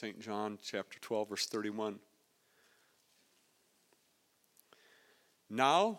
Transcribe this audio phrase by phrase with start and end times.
[0.00, 0.20] St.
[0.20, 1.98] John chapter 12, verse 31.
[5.50, 5.98] Now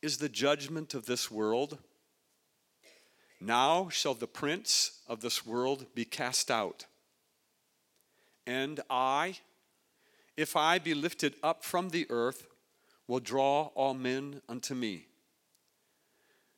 [0.00, 1.76] is the judgment of this world.
[3.42, 6.86] Now shall the prince of this world be cast out.
[8.46, 9.36] And I,
[10.38, 12.46] if I be lifted up from the earth,
[13.06, 15.04] will draw all men unto me.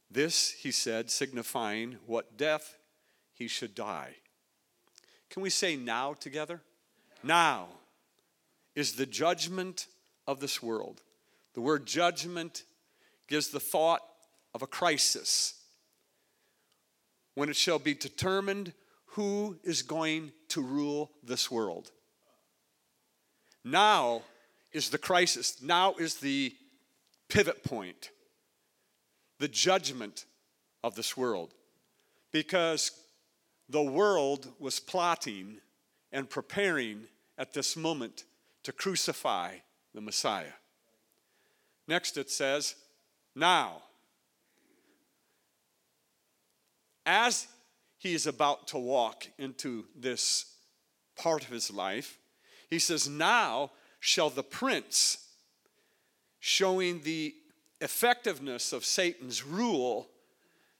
[0.09, 2.79] This he said, signifying what death
[3.35, 4.15] he should die.
[5.29, 6.61] Can we say now together?
[7.27, 7.67] Now
[8.77, 9.89] is the judgment
[10.29, 11.03] of this world.
[11.55, 12.63] The word judgment
[13.27, 14.01] gives the thought
[14.55, 15.55] of a crisis
[17.35, 18.73] when it shall be determined
[19.07, 21.91] who is going to rule this world.
[23.65, 24.23] Now
[24.73, 26.55] is the crisis, now is the
[27.29, 28.11] pivot point,
[29.41, 30.27] the judgment
[30.85, 31.55] of this world.
[32.31, 32.93] Because
[33.69, 35.57] the world was plotting
[36.13, 37.03] and preparing
[37.39, 38.25] at this moment
[38.63, 39.57] to crucify
[39.95, 40.53] the Messiah.
[41.89, 42.75] Next it says,
[43.35, 43.83] now.
[47.05, 47.47] As
[47.99, 50.47] he is about to walk into this
[51.17, 52.19] part of his life,
[52.69, 55.29] he says, Now shall the prince,
[56.41, 57.35] showing the
[57.81, 60.09] effectiveness of Satan's rule,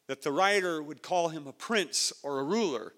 [0.09, 2.93] that the writer would call him a prince or a ruler.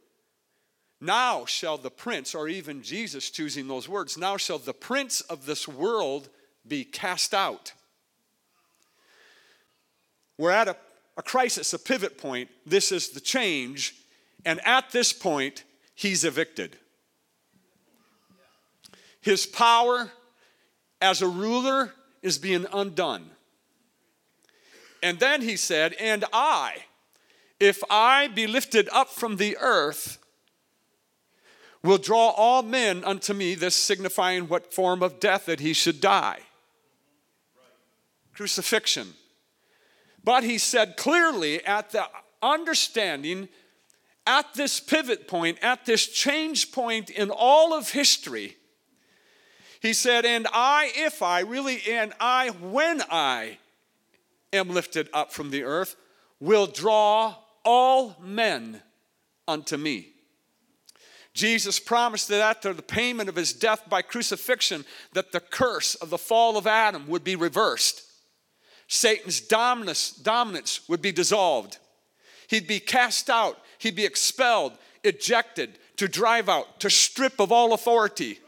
[1.01, 5.47] Now shall the prince, or even Jesus choosing those words, now shall the prince of
[5.47, 6.29] this world
[6.67, 7.73] be cast out.
[10.37, 10.77] We're at a,
[11.17, 12.49] a crisis, a pivot point.
[12.67, 13.95] This is the change.
[14.45, 16.77] And at this point, he's evicted.
[19.21, 20.11] His power
[21.01, 23.31] as a ruler is being undone.
[25.03, 26.85] And then he said, And I,
[27.61, 30.18] if I be lifted up from the earth,
[31.83, 36.01] will draw all men unto me, this signifying what form of death that he should
[36.01, 36.41] die.
[38.35, 39.15] Crucifixion.
[40.25, 42.07] But he said clearly at the
[42.43, 43.49] understanding,
[44.27, 48.57] at this pivot point, at this change point in all of history,
[49.81, 53.59] he said, And I, if I, really, and I, when I
[54.53, 55.97] am lifted up from the earth,
[56.41, 58.83] will draw all men
[59.47, 60.13] unto me.
[61.39, 66.11] Jesus promised that after the payment of his death by crucifixion, that the curse of
[66.11, 68.03] the fall of Adam would be reversed.
[68.89, 71.79] Satan's dominance, would be dissolved.
[72.49, 74.73] He'd be cast out, he'd be expelled,
[75.05, 78.41] ejected, to drive out, to strip of all authority.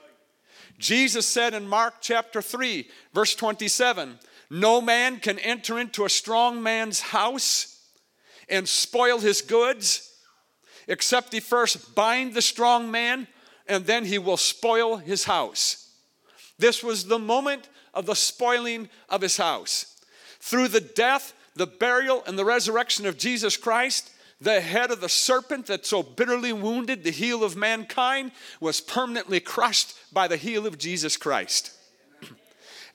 [0.77, 4.19] Jesus said in Mark chapter 3, verse 27,
[4.51, 7.89] No man can enter into a strong man's house
[8.49, 10.10] and spoil his goods,
[10.91, 13.29] except he first bind the strong man,
[13.69, 15.89] and then he will spoil his house.
[16.59, 19.97] This was the moment of the spoiling of his house.
[20.41, 25.09] Through the death, the burial, and the resurrection of Jesus Christ, the head of the
[25.09, 30.67] serpent that so bitterly wounded the heel of mankind was permanently crushed by the heel
[30.67, 31.73] of Jesus Christ.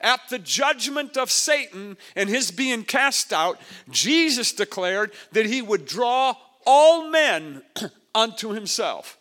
[0.02, 3.58] At the judgment of Satan and his being cast out,
[3.88, 6.36] Jesus declared that he would draw
[6.66, 7.62] all men
[8.14, 9.18] unto himself.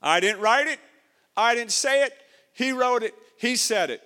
[0.00, 0.78] I didn't write it,
[1.36, 2.12] I didn't say it,
[2.52, 4.02] he wrote it, he said it.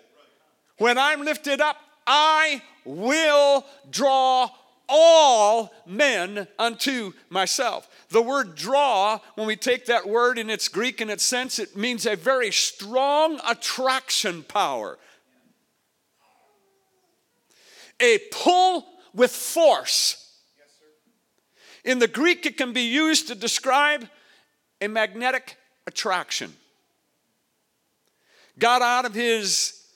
[0.79, 4.49] When I'm lifted up, I will draw
[4.89, 7.89] all men unto myself.
[8.09, 11.77] The word draw, when we take that word in its Greek in its sense, it
[11.77, 14.99] means a very strong attraction power.
[18.01, 20.28] A pull with force.
[21.89, 24.07] In the Greek, it can be used to describe
[24.83, 25.57] a magnetic
[25.87, 26.53] attraction.
[28.59, 29.87] God, out of his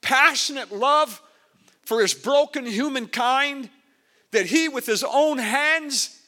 [0.00, 1.20] passionate love
[1.82, 3.68] for his broken humankind
[4.30, 6.22] that he, with his own hands,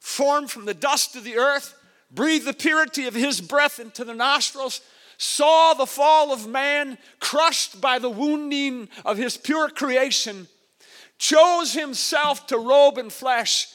[0.00, 1.74] formed from the dust of the earth,
[2.10, 4.82] breathed the purity of his breath into the nostrils,
[5.16, 10.46] saw the fall of man, crushed by the wounding of his pure creation,
[11.16, 13.68] chose himself to robe in flesh,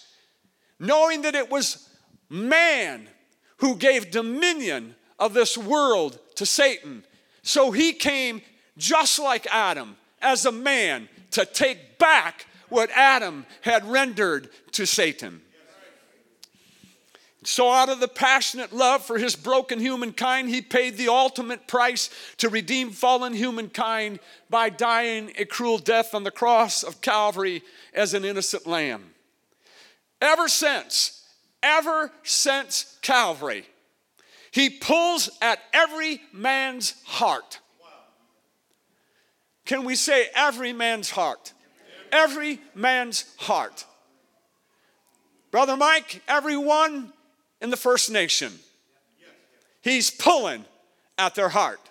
[0.84, 1.90] knowing that it was
[2.30, 3.08] man
[3.58, 7.06] who gave dominion of this world to Satan.
[7.42, 8.42] So he came
[8.78, 15.42] just like Adam as a man to take back what Adam had rendered to Satan.
[17.46, 22.10] So, out of the passionate love for his broken humankind, he paid the ultimate price
[22.38, 24.20] to redeem fallen humankind
[24.50, 27.62] by dying a cruel death on the cross of Calvary
[27.94, 29.13] as an innocent lamb.
[30.24, 31.22] Ever since,
[31.62, 33.66] ever since Calvary,
[34.52, 37.60] He pulls at every man's heart.
[39.66, 41.54] Can we say every man's heart?
[42.12, 43.86] Every man's heart.
[45.50, 47.12] Brother Mike, everyone
[47.62, 48.54] in the First Nation,
[49.82, 50.66] he's pulling
[51.18, 51.82] at their heart.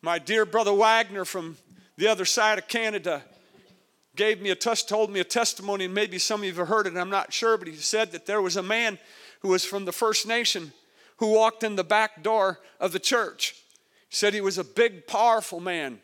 [0.00, 1.58] My dear brother Wagner from
[1.98, 3.22] the other side of Canada
[4.20, 6.86] gave me a test, told me a testimony, and maybe some of you have heard
[6.86, 8.98] it, I'm not sure, but he said that there was a man
[9.40, 10.74] who was from the First Nation
[11.16, 13.54] who walked in the back door of the church.
[14.10, 16.00] He said he was a big, powerful man,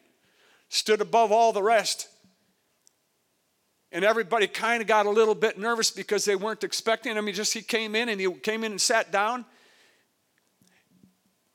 [0.70, 2.08] stood above all the rest.
[3.92, 7.26] And everybody kind of got a little bit nervous because they weren't expecting him.
[7.26, 9.44] He just he came in and he came in and sat down.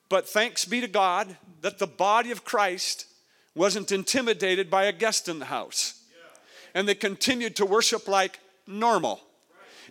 [0.10, 3.08] But thanks be to God that the body of Christ
[3.56, 6.01] wasn't intimidated by a guest in the house.
[6.74, 9.22] And they continued to worship like normal.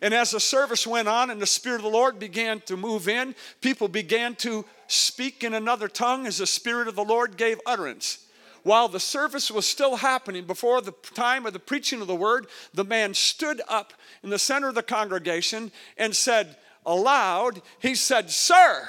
[0.02, 3.06] And as the service went on and the Spirit of the Lord began to move
[3.08, 7.60] in, people began to speak in another tongue as the Spirit of the Lord gave
[7.66, 8.26] utterance.
[8.62, 12.46] While the service was still happening, before the time of the preaching of the word,
[12.74, 13.92] the man stood up
[14.22, 18.88] in the center of the congregation and said aloud, He said, Sir,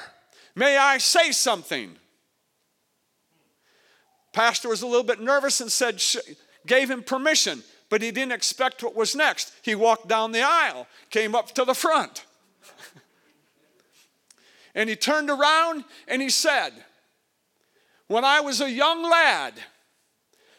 [0.55, 1.95] may I say something?
[4.33, 6.01] Pastor was a little bit nervous and said,
[6.65, 9.51] gave him permission but he didn't expect what was next.
[9.61, 12.25] He walked down the aisle, came up to the front.
[14.75, 16.71] and he turned around and he said,
[18.07, 19.55] When I was a young lad,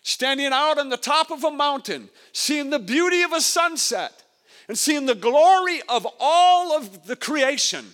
[0.02, 4.22] standing out on the top of a mountain, seeing the beauty of a sunset,
[4.68, 7.86] and seeing the glory of all of the creation,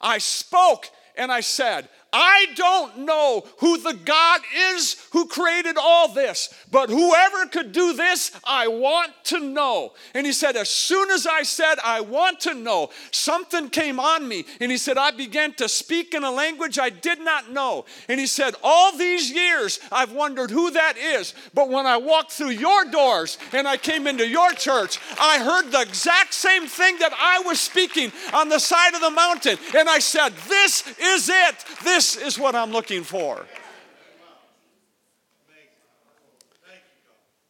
[0.00, 6.12] I spoke and I said, I don't know who the God is who created all
[6.12, 9.92] this, but whoever could do this, I want to know.
[10.14, 14.26] And he said, As soon as I said, I want to know, something came on
[14.26, 14.46] me.
[14.60, 17.84] And he said, I began to speak in a language I did not know.
[18.08, 21.34] And he said, All these years, I've wondered who that is.
[21.52, 25.72] But when I walked through your doors and I came into your church, I heard
[25.72, 29.58] the exact same thing that I was speaking on the side of the mountain.
[29.76, 31.64] And I said, This is it.
[31.84, 33.44] This this is what I'm looking for.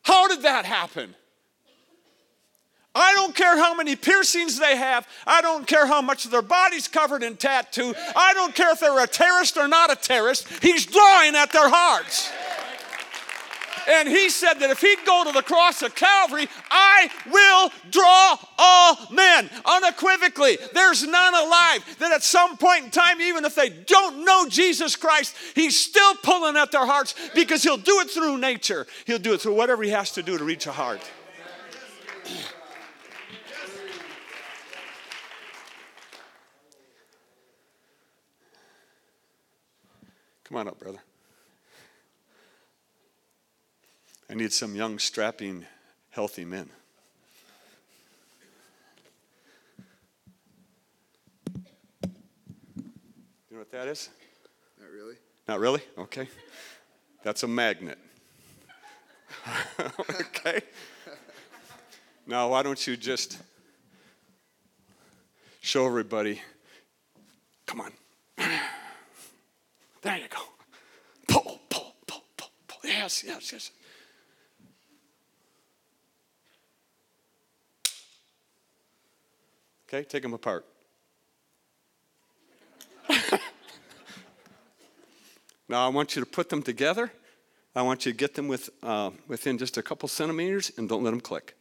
[0.00, 1.15] How did that happen?
[2.95, 5.06] I don't care how many piercings they have.
[5.27, 7.93] I don't care how much of their body's covered in tattoo.
[8.17, 10.49] I don't care if they're a terrorist or not a terrorist.
[10.62, 12.33] He's drawing at their hearts.
[13.88, 18.37] And he said that if he'd go to the cross of Calvary, I will draw
[18.58, 20.58] all men unequivocally.
[20.75, 24.94] There's none alive that at some point in time, even if they don't know Jesus
[24.94, 28.87] Christ, he's still pulling at their hearts because he'll do it through nature.
[29.06, 31.00] He'll do it through whatever he has to do to reach a heart.
[40.44, 40.99] Come on up, brother.
[44.31, 45.65] I need some young, strapping,
[46.11, 46.69] healthy men.
[51.55, 51.63] You
[53.53, 54.11] know what that is?
[54.79, 55.15] Not really.
[55.49, 55.81] Not really?
[55.97, 56.29] Okay.
[57.23, 57.99] That's a magnet.
[59.81, 60.61] okay.
[62.27, 63.39] Now, why don't you just
[65.63, 66.43] show everybody?
[67.65, 67.93] Come on.
[70.02, 70.43] There you go.
[71.26, 72.81] Pull, pull, pull, pull, pull.
[72.85, 73.71] Yes, yes, yes.
[79.90, 80.66] Okay, take them apart.
[85.66, 87.11] now I want you to put them together.
[87.75, 91.02] I want you to get them with, uh, within just a couple centimeters and don't
[91.02, 91.57] let them click.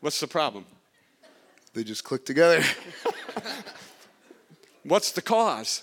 [0.00, 0.66] What's the problem?
[1.74, 2.62] They just click together.
[4.84, 5.82] What's the cause?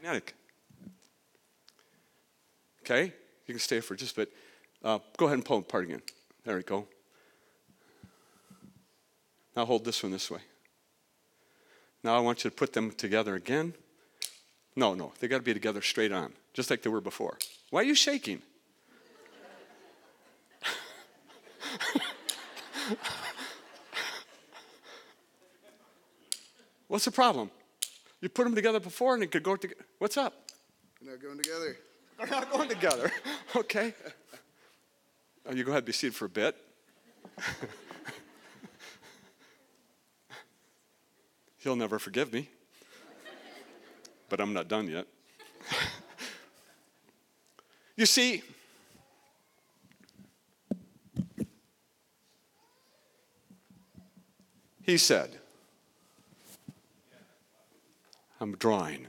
[0.00, 0.34] Magnetic.
[2.82, 3.12] Okay,
[3.46, 4.32] you can stay for just a bit.
[4.82, 6.00] Uh, go ahead and pull apart again.
[6.44, 6.86] There we go.
[9.54, 10.40] Now hold this one this way.
[12.02, 13.74] Now I want you to put them together again.
[14.74, 17.36] No, no, they got to be together straight on, just like they were before.
[17.70, 18.40] Why are you shaking?
[26.88, 27.50] What's the problem?
[28.20, 29.84] You put them together before and it could go together.
[29.98, 30.50] What's up?
[31.00, 31.76] They're not going together.
[32.18, 33.10] They're not going together.
[33.56, 33.94] okay.
[35.46, 36.54] Oh, you go ahead and be seated for a bit.
[41.58, 42.48] He'll never forgive me.
[44.28, 45.06] But I'm not done yet.
[47.96, 48.42] You see,
[54.80, 55.39] he said,
[58.40, 59.06] I'm drawing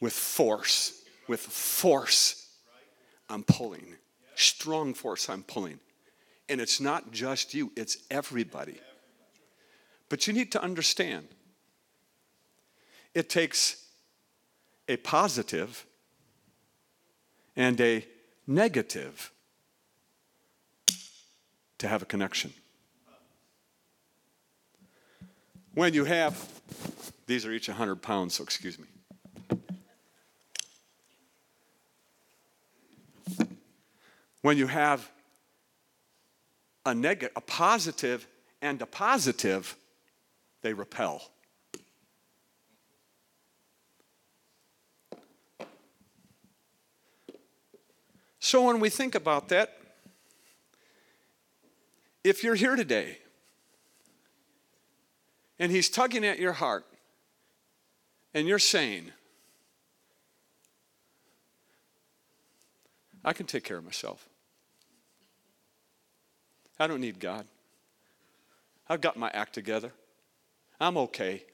[0.00, 2.48] with force, with force,
[3.28, 3.96] I'm pulling.
[4.34, 5.78] Strong force, I'm pulling.
[6.48, 8.80] And it's not just you, it's everybody.
[10.08, 11.28] But you need to understand
[13.14, 13.84] it takes
[14.88, 15.84] a positive
[17.54, 18.06] and a
[18.46, 19.30] negative
[21.78, 22.52] to have a connection.
[25.74, 26.48] When you have,
[27.26, 28.86] these are each 100 pounds, so excuse me.
[34.42, 35.10] When you have
[36.84, 38.26] a negative, a positive
[38.60, 39.76] and a positive,
[40.62, 41.22] they repel.
[48.40, 49.76] So when we think about that,
[52.24, 53.18] if you're here today
[55.60, 56.86] and he's tugging at your heart
[58.32, 59.12] and you're saying,
[63.22, 64.26] I can take care of myself.
[66.78, 67.46] I don't need God.
[68.88, 69.92] I've got my act together.
[70.80, 71.44] I'm okay.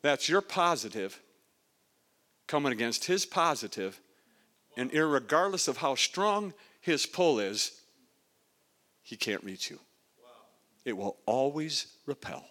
[0.00, 1.20] That's your positive
[2.46, 4.00] coming against his positive,
[4.76, 7.80] and regardless of how strong his pull is,
[9.02, 9.78] he can't reach you.
[10.86, 12.46] It will always repel.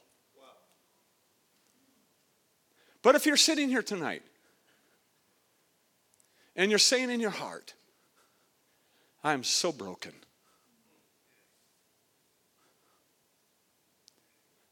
[3.02, 4.24] But if you're sitting here tonight
[6.54, 7.74] and you're saying in your heart,
[9.24, 10.12] I am so broken.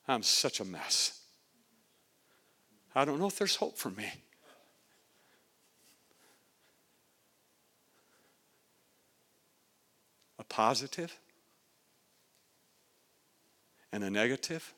[0.10, 1.22] I'm such a mess.
[2.94, 4.12] I don't know if there's hope for me.
[10.38, 11.18] A positive
[13.94, 14.74] and a negative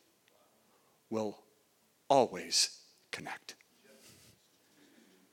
[1.10, 1.40] will
[2.10, 2.82] always
[3.12, 3.56] connect.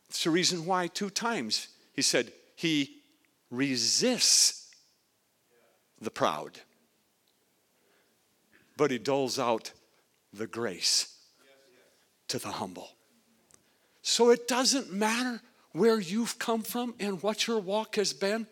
[0.09, 3.03] It's the reason why, two times, he said, He
[3.51, 4.71] resists
[6.01, 6.61] the proud,
[8.77, 9.73] but He doles out
[10.33, 11.17] the grace
[12.29, 12.89] to the humble.
[14.03, 15.41] So it doesn't matter
[15.73, 18.47] where you've come from and what your walk has been.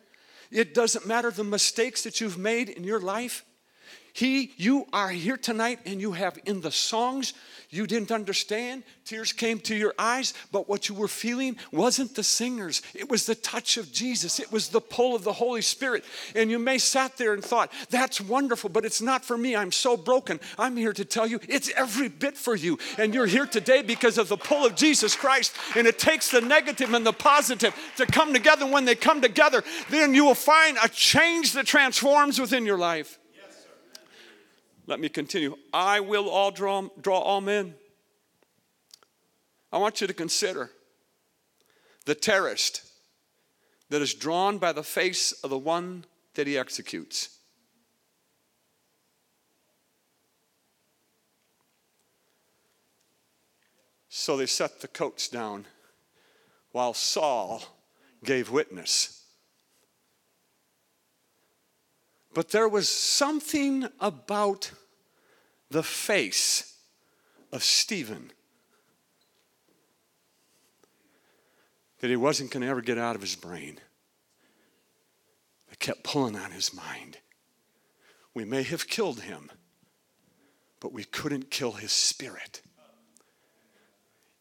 [0.51, 3.45] It doesn't matter the mistakes that you've made in your life.
[4.12, 7.35] He, you are here tonight and you have in the songs
[7.73, 12.25] you didn't understand, tears came to your eyes, but what you were feeling wasn't the
[12.25, 12.83] singers.
[12.95, 14.40] It was the touch of Jesus.
[14.40, 16.05] It was the pull of the Holy Spirit.
[16.35, 19.55] And you may sat there and thought, that's wonderful, but it's not for me.
[19.55, 20.40] I'm so broken.
[20.59, 22.76] I'm here to tell you it's every bit for you.
[22.99, 25.55] And you're here today because of the pull of Jesus Christ.
[25.76, 28.67] And it takes the negative and the positive to come together.
[28.67, 33.21] When they come together, then you will find a change that transforms within your life.
[34.90, 35.56] Let me continue.
[35.73, 37.76] I will all draw, draw all men.
[39.73, 40.73] I want you to consider
[42.06, 42.82] the terrorist
[43.88, 47.38] that is drawn by the face of the one that he executes.
[54.09, 55.66] So they set the coats down
[56.73, 57.62] while Saul
[58.25, 59.23] gave witness.
[62.35, 64.73] But there was something about
[65.71, 66.77] the face
[67.53, 68.33] of Stephen
[72.00, 73.79] that he wasn't going to ever get out of his brain.
[75.71, 77.19] It kept pulling on his mind.
[78.35, 79.50] We may have killed him,
[80.81, 82.62] but we couldn't kill his spirit.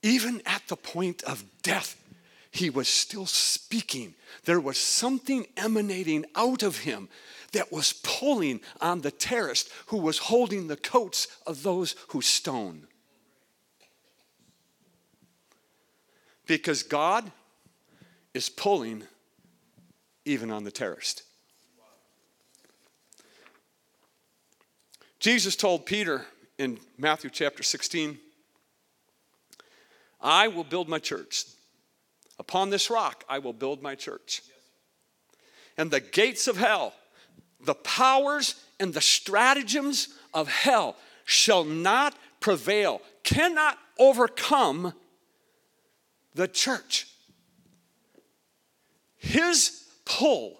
[0.02, 2.02] Even at the point of death,
[2.52, 4.16] he was still speaking.
[4.46, 7.10] There was something emanating out of him
[7.52, 12.88] that was pulling on the terrorist who was holding the coats of those who stone.
[16.46, 17.32] Because God
[18.34, 19.04] is pulling
[20.26, 21.24] even on the terrorist.
[25.20, 26.26] Jesus told Peter
[26.58, 28.18] in Matthew chapter 16,
[30.22, 31.46] I will build my church.
[32.38, 34.42] Upon this rock I will build my church.
[35.78, 36.94] And the gates of hell
[37.62, 44.94] the powers and the stratagems of hell shall not prevail, cannot overcome
[46.34, 47.08] the church.
[49.18, 50.60] His pull,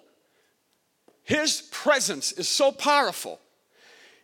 [1.22, 3.40] his presence is so powerful.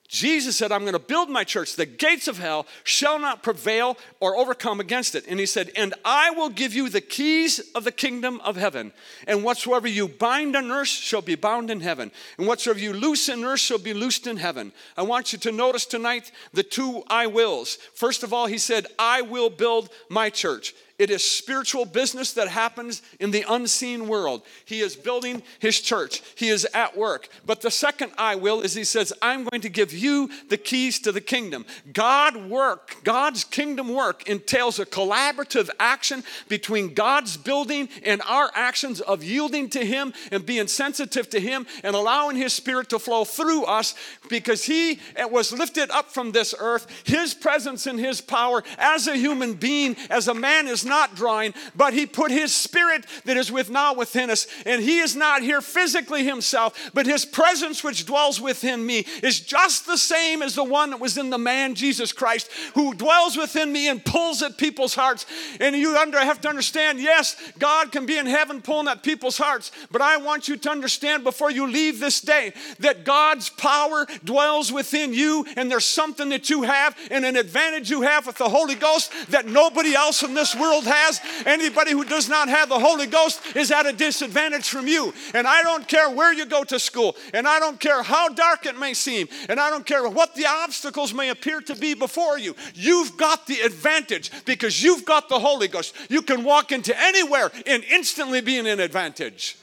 [0.08, 1.74] Jesus said, I'm going to build my church.
[1.74, 5.24] The gates of hell shall not prevail or overcome against it.
[5.28, 8.92] And he said, And I will give you the keys of the kingdom of heaven.
[9.26, 12.12] And whatsoever you bind on earth shall be bound in heaven.
[12.38, 14.72] And whatsoever you loose in earth shall be loosed in heaven.
[14.96, 17.76] I want you to notice tonight the two I wills.
[17.94, 20.74] First of all, he said, I will build my church.
[20.98, 24.42] It is spiritual business that happens in the unseen world.
[24.64, 27.28] He is building his church, he is at work.
[27.44, 30.98] But the second I will is he says, I'm going to give you the keys
[31.00, 31.66] to the kingdom.
[31.92, 39.00] God work, God's kingdom work entails a collaborative action between God's building and our actions
[39.02, 43.24] of yielding to him and being sensitive to him and allowing his spirit to flow
[43.24, 43.94] through us
[44.30, 44.98] because he
[45.30, 46.86] was lifted up from this earth.
[47.04, 51.54] His presence and his power as a human being, as a man is not drawing,
[51.74, 54.46] but He put His Spirit that is with now within us.
[54.64, 59.40] And He is not here physically Himself, but His presence which dwells within me is
[59.40, 63.36] just the same as the one that was in the man Jesus Christ, who dwells
[63.36, 65.26] within me and pulls at people's hearts.
[65.60, 69.38] And you under, have to understand yes, God can be in heaven pulling at people's
[69.38, 74.06] hearts, but I want you to understand before you leave this day that God's power
[74.24, 78.38] dwells within you, and there's something that you have and an advantage you have with
[78.38, 81.20] the Holy Ghost that nobody else in this world world has.
[81.44, 85.12] Anybody who does not have the Holy Ghost is at a disadvantage from you.
[85.34, 88.66] And I don't care where you go to school, and I don't care how dark
[88.66, 92.38] it may seem, and I don't care what the obstacles may appear to be before
[92.38, 92.54] you.
[92.74, 95.94] You've got the advantage because you've got the Holy Ghost.
[96.08, 99.56] You can walk into anywhere and instantly be in an advantage.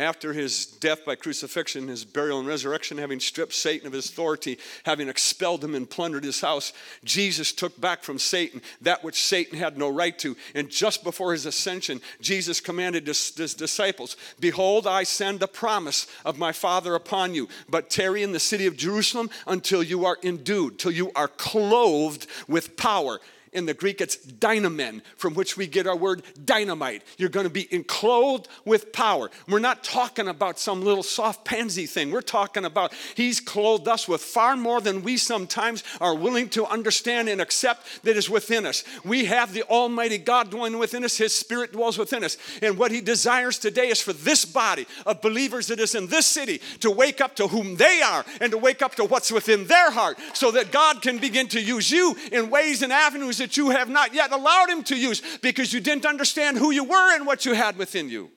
[0.00, 4.58] After his death by crucifixion, his burial and resurrection, having stripped Satan of his authority,
[4.84, 6.72] having expelled him and plundered his house,
[7.04, 10.36] Jesus took back from Satan that which Satan had no right to.
[10.54, 16.06] And just before his ascension, Jesus commanded his, his disciples Behold, I send a promise
[16.24, 20.16] of my Father upon you, but tarry in the city of Jerusalem until you are
[20.22, 23.20] endued, till you are clothed with power.
[23.52, 27.02] In the Greek, it's dynamen, from which we get our word dynamite.
[27.18, 29.28] You're going to be enclosed with power.
[29.48, 32.12] We're not talking about some little soft pansy thing.
[32.12, 36.64] We're talking about He's clothed us with far more than we sometimes are willing to
[36.64, 38.84] understand and accept that is within us.
[39.04, 42.36] We have the Almighty God dwelling within us, His Spirit dwells within us.
[42.62, 46.26] And what He desires today is for this body of believers that is in this
[46.26, 49.66] city to wake up to whom they are and to wake up to what's within
[49.66, 53.56] their heart so that God can begin to use you in ways and avenues that
[53.56, 57.14] you have not yet allowed Him to use because you didn't understand who you were
[57.14, 58.30] and what you had within you.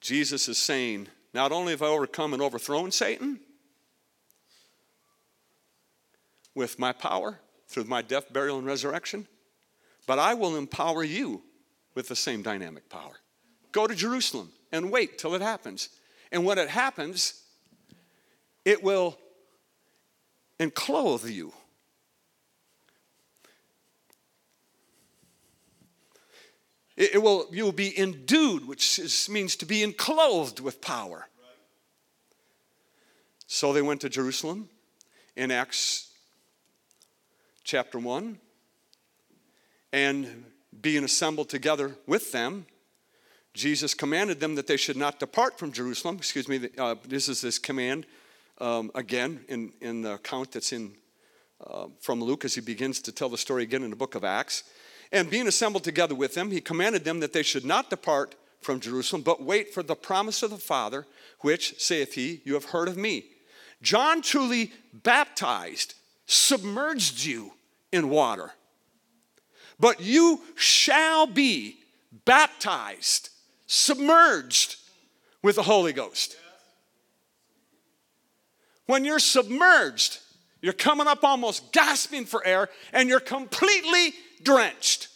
[0.00, 3.38] Jesus is saying, not only have I overcome and overthrown Satan
[6.56, 9.28] with my power through my death, burial, and resurrection,
[10.06, 11.42] but I will empower you
[11.94, 13.14] with the same dynamic power.
[13.70, 15.88] Go to Jerusalem and wait till it happens.
[16.32, 17.42] And when it happens,
[18.64, 19.18] it will
[20.58, 21.52] enclothe you.
[26.96, 31.28] It, will, you will be endued, which is, means to be enclosed with power.
[33.46, 34.68] So they went to Jerusalem
[35.36, 36.10] in Acts
[37.64, 38.38] chapter 1,
[39.92, 40.44] and
[40.80, 42.66] being assembled together with them,
[43.54, 46.16] Jesus commanded them that they should not depart from Jerusalem.
[46.16, 48.06] Excuse me, uh, this is this command
[48.58, 50.94] um, again in, in the account that's in
[51.66, 54.24] uh, from Luke as he begins to tell the story again in the book of
[54.24, 54.64] Acts.
[55.12, 58.80] And being assembled together with them, he commanded them that they should not depart from
[58.80, 61.06] Jerusalem, but wait for the promise of the Father,
[61.40, 63.26] which, saith he, you have heard of me.
[63.82, 65.94] John truly baptized,
[66.26, 67.52] submerged you
[67.92, 68.52] in water.
[69.78, 71.76] But you shall be
[72.24, 73.30] baptized
[73.72, 74.76] submerged
[75.42, 76.36] with the Holy Ghost.
[78.84, 80.18] When you're submerged,
[80.60, 85.08] you're coming up almost gasping for air and you're completely drenched.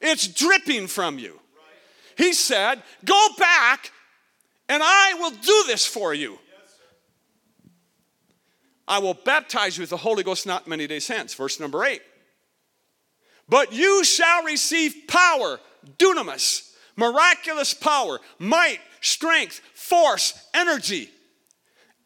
[0.00, 1.40] It's dripping from you.
[2.16, 3.90] He said, Go back
[4.68, 6.38] and I will do this for you.
[8.86, 11.34] I will baptize you with the Holy Ghost not many days hence.
[11.34, 12.02] Verse number eight.
[13.48, 15.58] But you shall receive power,
[15.98, 21.10] dunamis, miraculous power, might, strength, force, energy.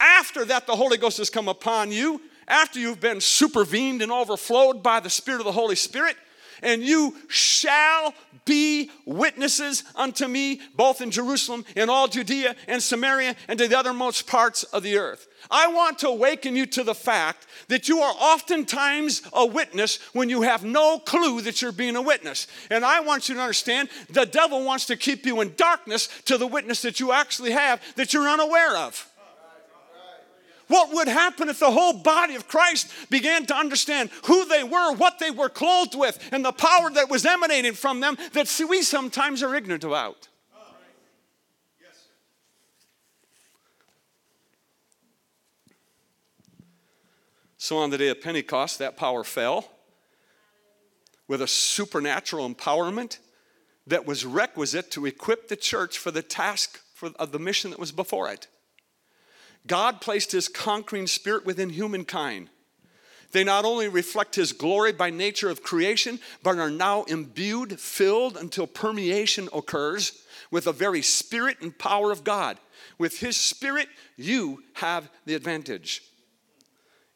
[0.01, 4.83] After that, the Holy Ghost has come upon you, after you've been supervened and overflowed
[4.83, 6.17] by the Spirit of the Holy Spirit,
[6.65, 13.37] and you shall be witnesses unto me, both in Jerusalem, in all Judea and Samaria,
[13.49, 15.29] and to the uttermost parts of the earth.
[15.51, 20.29] I want to awaken you to the fact that you are oftentimes a witness when
[20.29, 22.47] you have no clue that you're being a witness.
[22.71, 26.39] And I want you to understand the devil wants to keep you in darkness to
[26.39, 29.11] the witness that you actually have that you're unaware of.
[30.75, 34.93] What would happen if the whole body of Christ began to understand who they were,
[34.97, 38.83] what they were clothed with, and the power that was emanating from them that we
[38.83, 40.27] sometimes are ignorant about?
[47.57, 49.71] So on the day of Pentecost, that power fell
[51.29, 53.19] with a supernatural empowerment
[53.87, 57.79] that was requisite to equip the church for the task for, of the mission that
[57.79, 58.49] was before it.
[59.67, 62.51] God placed his conquering spirit within humankind.
[63.33, 68.37] They not only reflect his glory by nature of creation, but are now imbued, filled
[68.37, 72.59] until permeation occurs with the very spirit and power of God.
[72.97, 76.03] With his spirit, you have the advantage.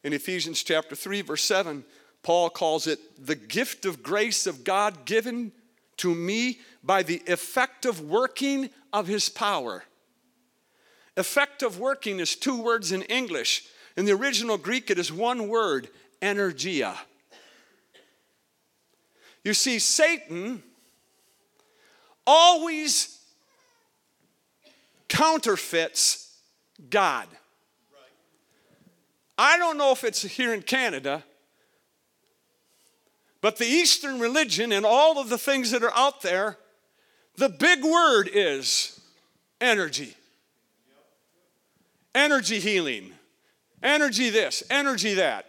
[0.03, 1.85] In Ephesians chapter 3, verse 7,
[2.21, 5.53] Paul calls it the gift of grace of God given
[5.97, 9.83] to me by the effective working of his power.
[11.19, 13.65] Effective working is two words in English.
[13.97, 15.89] In the original Greek, it is one word,
[16.21, 16.95] energia.
[19.43, 20.63] You see, Satan
[22.25, 23.19] always
[25.09, 26.37] counterfeits
[26.89, 27.27] God.
[29.37, 31.25] I don't know if it's here in Canada,
[33.41, 36.57] but the Eastern religion and all of the things that are out there,
[37.35, 39.01] the big word is
[39.59, 40.15] energy.
[42.15, 43.11] Energy healing,
[43.83, 45.45] energy this, energy that.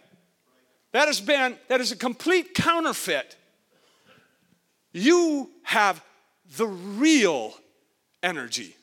[0.91, 3.35] That has been, that is a complete counterfeit.
[4.93, 6.03] You have
[6.57, 7.53] the real
[8.21, 8.75] energy.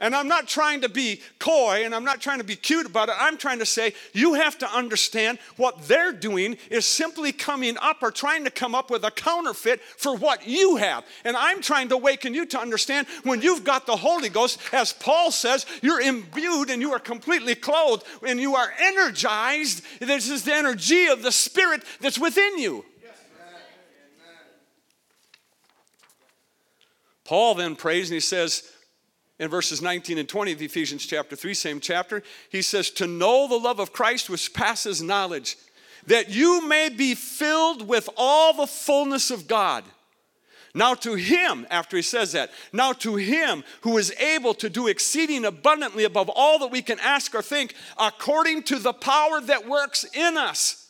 [0.00, 3.08] And I'm not trying to be coy and I'm not trying to be cute about
[3.08, 3.14] it.
[3.18, 8.02] I'm trying to say you have to understand what they're doing is simply coming up
[8.02, 11.04] or trying to come up with a counterfeit for what you have.
[11.24, 14.92] And I'm trying to awaken you to understand when you've got the Holy Ghost, as
[14.92, 19.82] Paul says, you're imbued and you are completely clothed and you are energized.
[20.00, 22.84] This is the energy of the Spirit that's within you.
[27.24, 28.70] Paul then prays and he says,
[29.38, 33.46] in verses 19 and 20 of Ephesians chapter 3, same chapter, he says, To know
[33.48, 35.56] the love of Christ which passes knowledge,
[36.06, 39.84] that you may be filled with all the fullness of God.
[40.74, 44.88] Now, to him, after he says that, now to him who is able to do
[44.88, 49.66] exceeding abundantly above all that we can ask or think, according to the power that
[49.66, 50.85] works in us.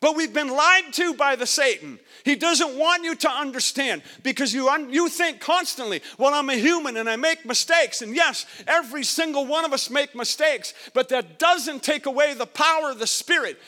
[0.00, 1.98] But we've been lied to by the Satan.
[2.24, 6.56] He doesn't want you to understand because you, un- you think constantly, well, I'm a
[6.56, 8.02] human and I make mistakes.
[8.02, 12.46] And yes, every single one of us make mistakes, but that doesn't take away the
[12.46, 13.58] power of the Spirit.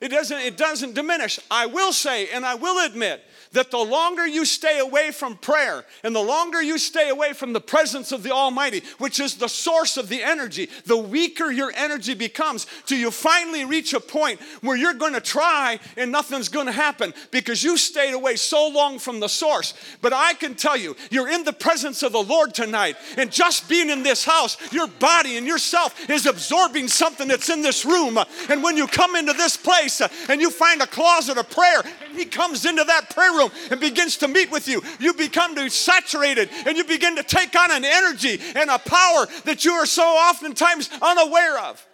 [0.00, 1.40] It doesn't, it doesn't diminish.
[1.50, 3.20] I will say and I will admit
[3.52, 7.52] that the longer you stay away from prayer and the longer you stay away from
[7.52, 11.72] the presence of the Almighty, which is the source of the energy, the weaker your
[11.74, 16.48] energy becomes till you finally reach a point where you're going to try and nothing's
[16.48, 19.74] going to happen because you stayed away so long from the source.
[20.00, 23.68] But I can tell you, you're in the presence of the Lord tonight, and just
[23.68, 28.18] being in this house, your body and yourself is absorbing something that's in this room.
[28.48, 31.82] And when you come into this place Uh, and you find a closet of prayer,
[32.06, 35.56] and He comes into that prayer room and begins to meet with you, you become
[35.68, 39.86] saturated and you begin to take on an energy and a power that you are
[39.86, 41.84] so oftentimes unaware of.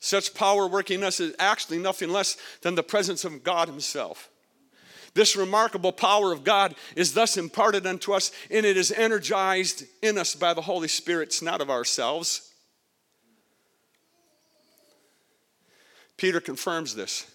[0.00, 4.30] Such power working in us is actually nothing less than the presence of God Himself.
[5.14, 10.16] This remarkable power of God is thus imparted unto us, and it is energized in
[10.16, 12.47] us by the Holy Spirit, it's not of ourselves.
[16.18, 17.30] Peter confirms this.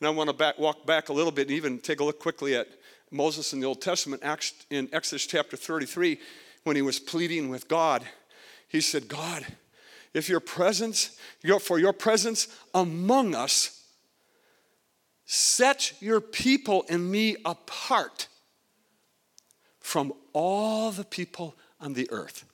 [0.00, 2.18] And I want to back, walk back a little bit and even take a look
[2.18, 2.68] quickly at
[3.10, 4.22] Moses in the Old Testament
[4.70, 6.18] in Exodus chapter 33
[6.64, 8.02] when he was pleading with God.
[8.68, 9.44] He said, God,
[10.14, 13.84] if your presence, your, for your presence among us,
[15.26, 18.28] set your people and me apart
[19.80, 22.44] from all the people on the earth.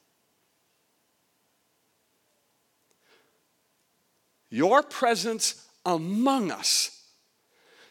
[4.51, 6.99] Your presence among us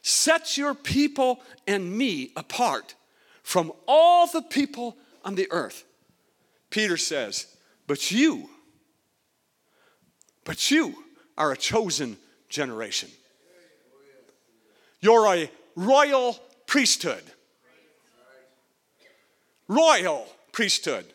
[0.01, 2.95] sets your people and me apart
[3.43, 5.83] from all the people on the earth.
[6.69, 7.47] Peter says,
[7.87, 8.49] But you,
[10.43, 10.95] but you
[11.37, 12.17] are a chosen
[12.49, 13.09] generation.
[14.99, 17.23] You're a royal priesthood.
[19.67, 21.05] Royal priesthood.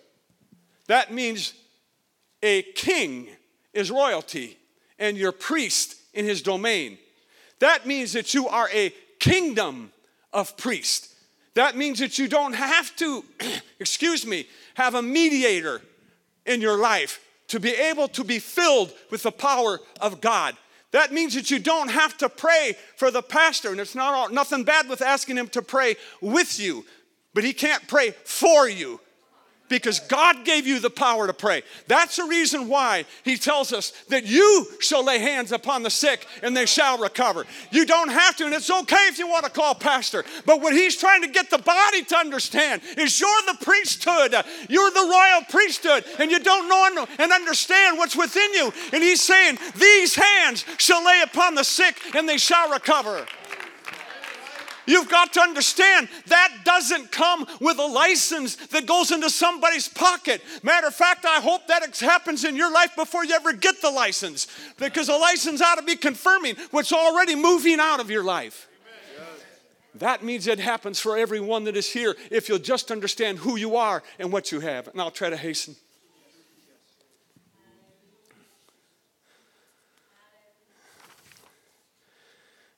[0.86, 1.54] That means
[2.42, 3.28] a king
[3.72, 4.58] is royalty
[5.02, 6.96] and your priest in his domain.
[7.58, 9.90] That means that you are a kingdom
[10.32, 11.16] of priests.
[11.54, 13.24] That means that you don't have to,
[13.80, 15.82] excuse me, have a mediator
[16.46, 20.56] in your life to be able to be filled with the power of God.
[20.92, 24.28] That means that you don't have to pray for the pastor, and it's not all,
[24.30, 26.86] nothing bad with asking him to pray with you,
[27.34, 29.00] but he can't pray for you
[29.72, 31.62] because God gave you the power to pray.
[31.88, 36.26] That's the reason why He tells us that you shall lay hands upon the sick
[36.42, 37.46] and they shall recover.
[37.70, 40.26] You don't have to, and it's okay if you want to call pastor.
[40.44, 44.34] But what He's trying to get the body to understand is you're the priesthood,
[44.68, 48.70] you're the royal priesthood, and you don't know and understand what's within you.
[48.92, 53.24] And He's saying, These hands shall lay upon the sick and they shall recover.
[54.92, 60.42] You've got to understand that doesn't come with a license that goes into somebody's pocket.
[60.62, 63.90] Matter of fact, I hope that happens in your life before you ever get the
[63.90, 68.68] license because a license ought to be confirming what's already moving out of your life.
[69.94, 73.76] That means it happens for everyone that is here if you'll just understand who you
[73.76, 74.88] are and what you have.
[74.88, 75.74] And I'll try to hasten.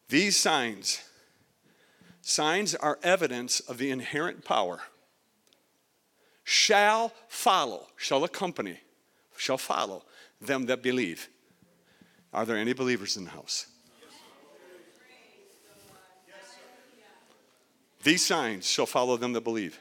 [0.09, 1.01] These signs
[2.27, 4.81] Signs are evidence of the inherent power.
[6.43, 8.81] Shall follow, shall accompany,
[9.37, 10.05] shall follow
[10.41, 11.29] them that believe.
[12.33, 13.67] Are there any believers in the house?
[18.03, 19.79] These signs shall follow them that believe.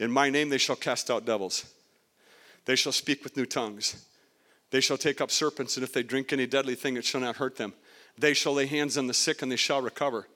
[0.00, 1.64] In my name they shall cast out devils.
[2.64, 4.04] They shall speak with new tongues.
[4.70, 7.36] They shall take up serpents, and if they drink any deadly thing, it shall not
[7.36, 7.72] hurt them.
[8.18, 10.26] They shall lay hands on the sick, and they shall recover.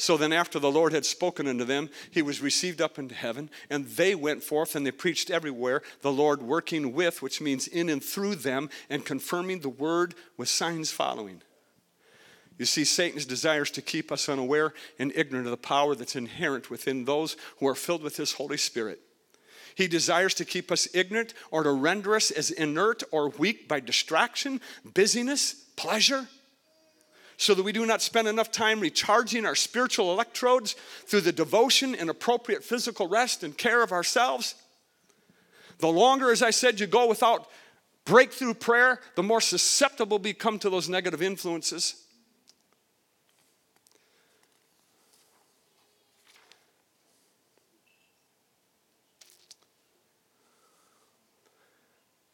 [0.00, 3.50] So then, after the Lord had spoken unto them, he was received up into heaven,
[3.68, 7.90] and they went forth and they preached everywhere, the Lord working with, which means in
[7.90, 11.42] and through them, and confirming the word with signs following.
[12.56, 16.70] You see, Satan's desires to keep us unaware and ignorant of the power that's inherent
[16.70, 19.00] within those who are filled with his Holy Spirit.
[19.74, 23.80] He desires to keep us ignorant or to render us as inert or weak by
[23.80, 24.62] distraction,
[24.94, 26.26] busyness, pleasure
[27.40, 30.76] so that we do not spend enough time recharging our spiritual electrodes
[31.06, 34.56] through the devotion and appropriate physical rest and care of ourselves.
[35.78, 37.48] The longer, as I said, you go without
[38.04, 41.94] breakthrough prayer, the more susceptible we become to those negative influences.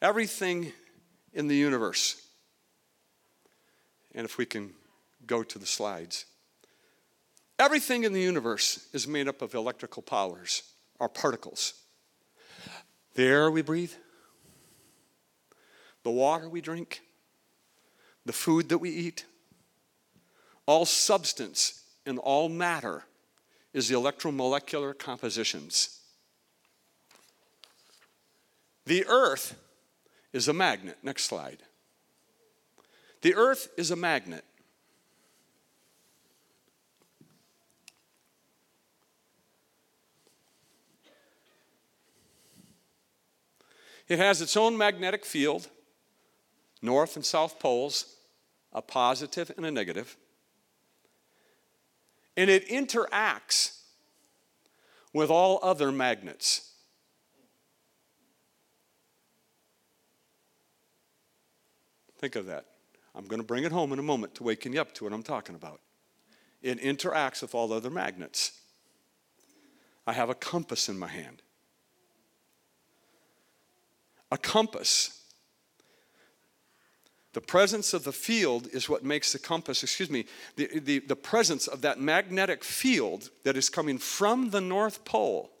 [0.01, 0.73] Everything
[1.33, 2.21] in the universe,
[4.13, 4.73] and if we can
[5.27, 6.25] go to the slides.
[7.59, 10.63] Everything in the universe is made up of electrical powers
[10.99, 11.73] or particles.
[13.15, 13.93] The air we breathe,
[16.03, 17.01] the water we drink,
[18.25, 19.25] the food that we eat,
[20.65, 23.05] all substance and all matter
[23.73, 25.99] is the electromolecular compositions.
[28.85, 29.57] The earth
[30.31, 30.97] is a magnet.
[31.03, 31.59] Next slide.
[33.21, 34.45] The earth is a magnet.
[44.07, 45.67] It has its own magnetic field,
[46.81, 48.15] north and south poles,
[48.71, 50.15] a positive and a negative.
[52.35, 53.79] And it interacts
[55.13, 56.71] with all other magnets.
[62.19, 62.65] Think of that.
[63.13, 65.13] I'm going to bring it home in a moment to waken you up to what
[65.13, 65.81] I'm talking about.
[66.61, 68.59] It interacts with all other magnets.
[70.05, 71.41] I have a compass in my hand
[74.31, 75.21] a compass.
[77.33, 81.15] The presence of the field is what makes the compass, excuse me, the, the, the
[81.15, 85.51] presence of that magnetic field that is coming from the North Pole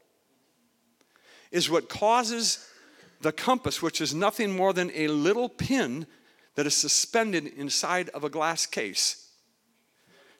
[1.51, 2.67] is what causes
[3.21, 6.07] the compass, which is nothing more than a little pin
[6.55, 9.29] that is suspended inside of a glass case.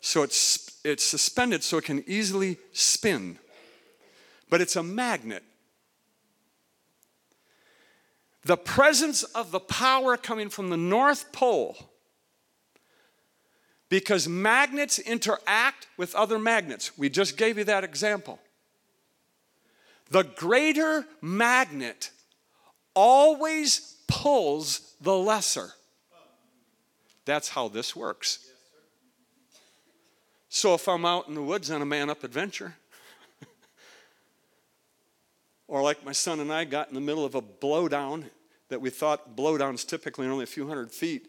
[0.02, 3.38] So it's, it's suspended so it can easily spin.
[4.50, 5.44] But it's a magnet
[8.47, 11.77] the presence of the power coming from the North Pole
[13.89, 16.97] because magnets interact with other magnets.
[16.97, 18.39] We just gave you that example.
[20.12, 22.12] The greater magnet
[22.93, 25.71] always pulls the lesser.
[27.25, 28.49] That's how this works.
[30.47, 32.75] So if I'm out in the woods on a man up adventure,
[35.67, 38.23] or like my son and I got in the middle of a blowdown
[38.69, 41.27] that we thought blowdowns typically are only a few hundred feet,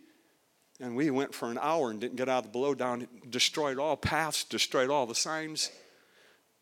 [0.81, 3.79] and we went for an hour and didn't get out of the blowdown, it destroyed
[3.79, 5.71] all paths, destroyed all the signs.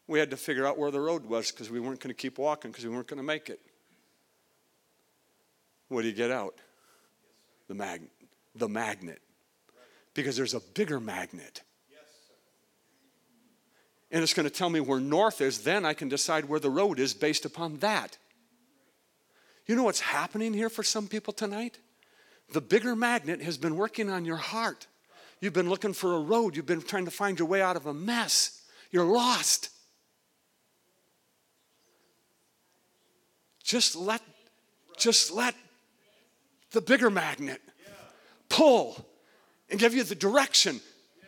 [0.06, 2.38] We had to figure out where the road was because we weren't going to keep
[2.38, 3.60] walking because we weren't going to make it.
[5.88, 6.54] What do you get out?
[7.68, 8.10] The magnet.
[8.54, 9.20] The magnet.
[10.14, 11.62] Because there's a bigger magnet.
[14.10, 16.70] And it's going to tell me where north is, then I can decide where the
[16.70, 18.18] road is based upon that.
[19.66, 21.78] You know what's happening here for some people tonight?
[22.52, 24.86] The bigger magnet has been working on your heart.
[25.40, 27.86] You've been looking for a road, you've been trying to find your way out of
[27.86, 28.62] a mess.
[28.90, 29.70] You're lost.
[33.62, 34.22] Just let
[34.96, 35.54] just let
[36.70, 37.60] the bigger magnet
[38.48, 39.04] pull
[39.68, 40.80] and give you the direction.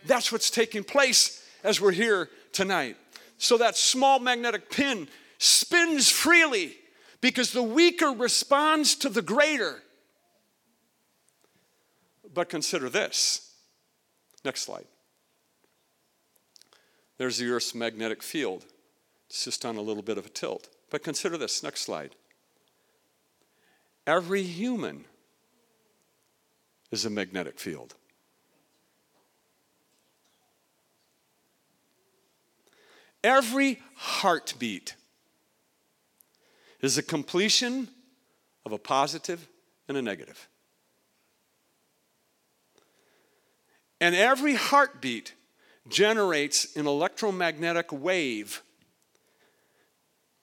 [0.07, 2.97] That's what's taking place as we're here tonight.
[3.37, 6.77] So that small magnetic pin spins freely
[7.21, 9.83] because the weaker responds to the greater.
[12.33, 13.55] But consider this.
[14.45, 14.87] Next slide.
[17.17, 18.65] There's the Earth's magnetic field.
[19.29, 20.69] It's just on a little bit of a tilt.
[20.91, 21.63] But consider this.
[21.63, 22.15] Next slide.
[24.07, 25.05] Every human
[26.91, 27.95] is a magnetic field.
[33.23, 34.95] Every heartbeat
[36.81, 37.89] is a completion
[38.65, 39.49] of a positive
[39.89, 40.49] and a negative.
[44.01, 45.35] And every heartbeat
[45.89, 48.63] generates an electromagnetic wave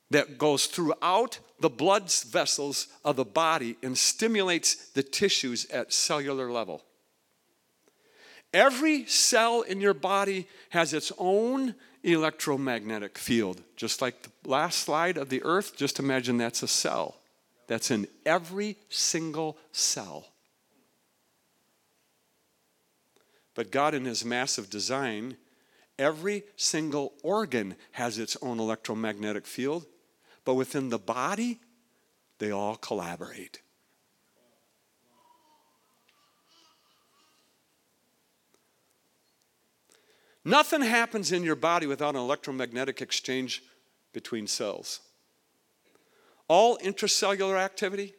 [0.09, 6.51] that goes throughout the blood vessels of the body and stimulates the tissues at cellular
[6.51, 6.83] level.
[8.53, 13.61] Every cell in your body has its own electromagnetic field.
[13.75, 17.15] Just like the last slide of the earth, just imagine that's a cell.
[17.67, 20.27] That's in every single cell.
[23.55, 25.37] But God, in His massive design,
[25.97, 29.85] every single organ has its own electromagnetic field,
[30.43, 31.59] but within the body,
[32.37, 33.61] they all collaborate.
[40.47, 43.63] Nothing happens in your body without an electromagnetic exchange
[44.13, 44.99] between cells.
[46.47, 48.13] All intracellular activity,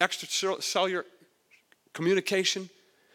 [0.00, 1.02] extracellular
[1.92, 2.70] communication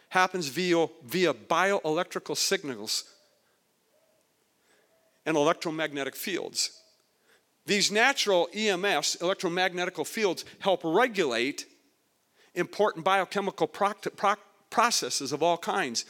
[0.09, 3.05] happens via, via bioelectrical signals
[5.25, 6.81] and electromagnetic fields.
[7.65, 11.65] These natural EMFs, electromagnetic fields, help regulate
[12.53, 13.67] important biochemical
[14.69, 16.03] processes of all kinds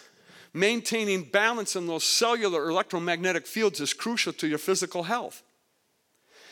[0.53, 5.41] Maintaining balance in those cellular electromagnetic fields is crucial to your physical health.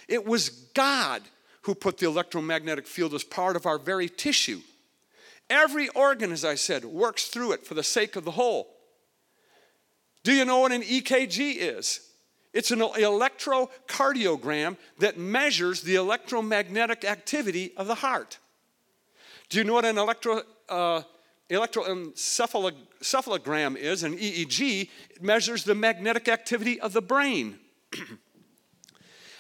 [0.08, 1.22] It was God
[1.64, 4.62] who put the electromagnetic field as part of our very tissue.
[5.50, 8.68] Every organ, as I said, works through it for the sake of the whole.
[10.24, 12.08] Do you know what an EKG is?
[12.54, 18.40] It's an electrocardiogram that measures the electromagnetic activity of the heart.
[19.50, 21.04] Do you know what an electro, uh,
[21.52, 27.60] electroencephalogram is, an EEG, it measures the magnetic activity of the brain.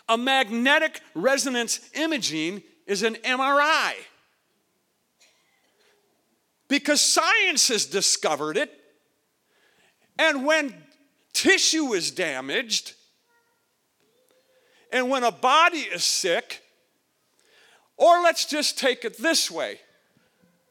[0.09, 3.93] a magnetic resonance imaging is an MRI.
[6.67, 8.71] Because science has discovered it.
[10.19, 10.75] And when
[11.33, 12.93] tissue is damaged,
[14.91, 16.61] and when a body is sick,
[17.97, 19.79] or let's just take it this way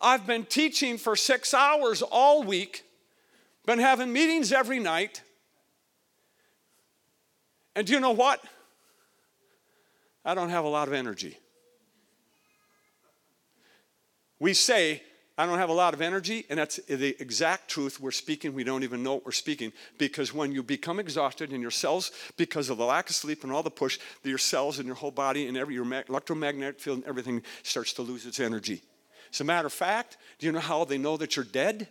[0.01, 2.85] I've been teaching for six hours all week,
[3.67, 5.23] been having meetings every night.
[7.77, 8.43] And do you know what?
[10.25, 11.39] I don't have a lot of energy.
[14.39, 15.03] We say,
[15.37, 17.99] I don't have a lot of energy, and that's the exact truth.
[17.99, 19.73] We're speaking, we don't even know what we're speaking.
[19.97, 23.53] Because when you become exhausted in your cells, because of the lack of sleep and
[23.53, 27.07] all the push, your cells and your whole body and every your electromagnetic field and
[27.07, 28.83] everything starts to lose its energy.
[29.33, 31.89] As a matter of fact, do you know how they know that you're dead?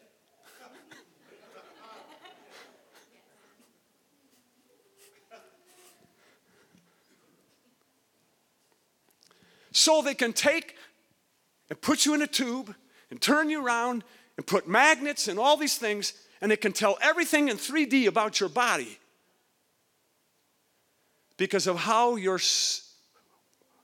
[9.72, 10.76] so they can take
[11.70, 12.76] and put you in a tube
[13.10, 14.04] and turn you around
[14.36, 18.40] and put magnets and all these things, and they can tell everything in 3D about
[18.40, 19.00] your body
[21.38, 22.40] because of how your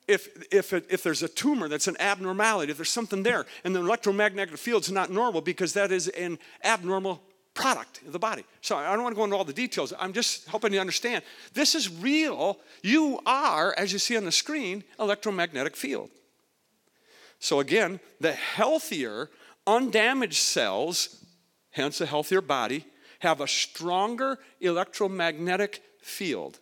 [0.07, 3.75] if, if, it, if there's a tumor that's an abnormality, if there's something there, and
[3.75, 7.21] the electromagnetic field's not normal because that is an abnormal
[7.53, 8.43] product of the body.
[8.61, 9.93] So I don't want to go into all the details.
[9.97, 11.23] I'm just helping you understand.
[11.53, 12.59] This is real.
[12.83, 16.09] You are, as you see on the screen, electromagnetic field.
[17.39, 19.29] So again, the healthier,
[19.65, 21.25] undamaged cells,
[21.71, 22.85] hence a healthier body,
[23.19, 26.59] have a stronger electromagnetic field.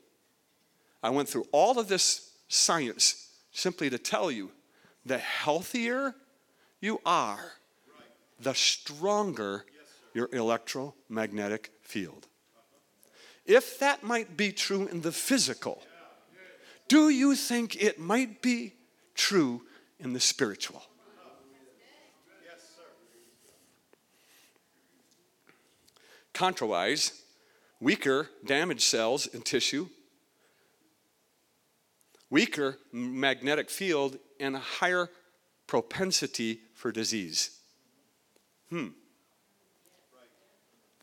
[1.02, 3.23] I went through all of this science
[3.54, 4.52] simply to tell you
[5.06, 6.16] the healthier
[6.82, 7.54] you are,
[8.40, 9.66] the stronger
[10.14, 12.28] your electromagnetic field.
[13.46, 15.84] If that might be true in the physical,
[16.88, 18.74] do you think it might be
[19.16, 19.62] true
[20.00, 20.84] in the spiritual?
[26.34, 27.22] Contrawise,
[27.80, 29.88] weaker damaged cells in tissue,
[32.34, 35.08] weaker magnetic field, and a higher
[35.68, 37.60] propensity for disease.
[38.72, 38.88] Hmm.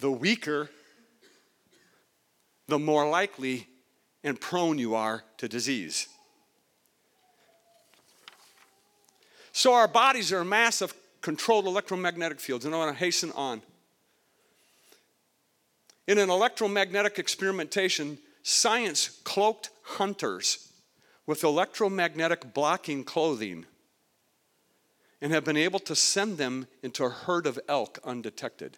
[0.00, 0.68] The weaker,
[2.66, 3.68] the more likely
[4.24, 6.08] and prone you are to disease.
[9.52, 13.30] So, our bodies are a mass of controlled electromagnetic fields, and I want to hasten
[13.36, 13.62] on.
[16.08, 20.69] In an electromagnetic experimentation, science cloaked hunters
[21.30, 23.64] with electromagnetic blocking clothing
[25.20, 28.76] and have been able to send them into a herd of elk undetected.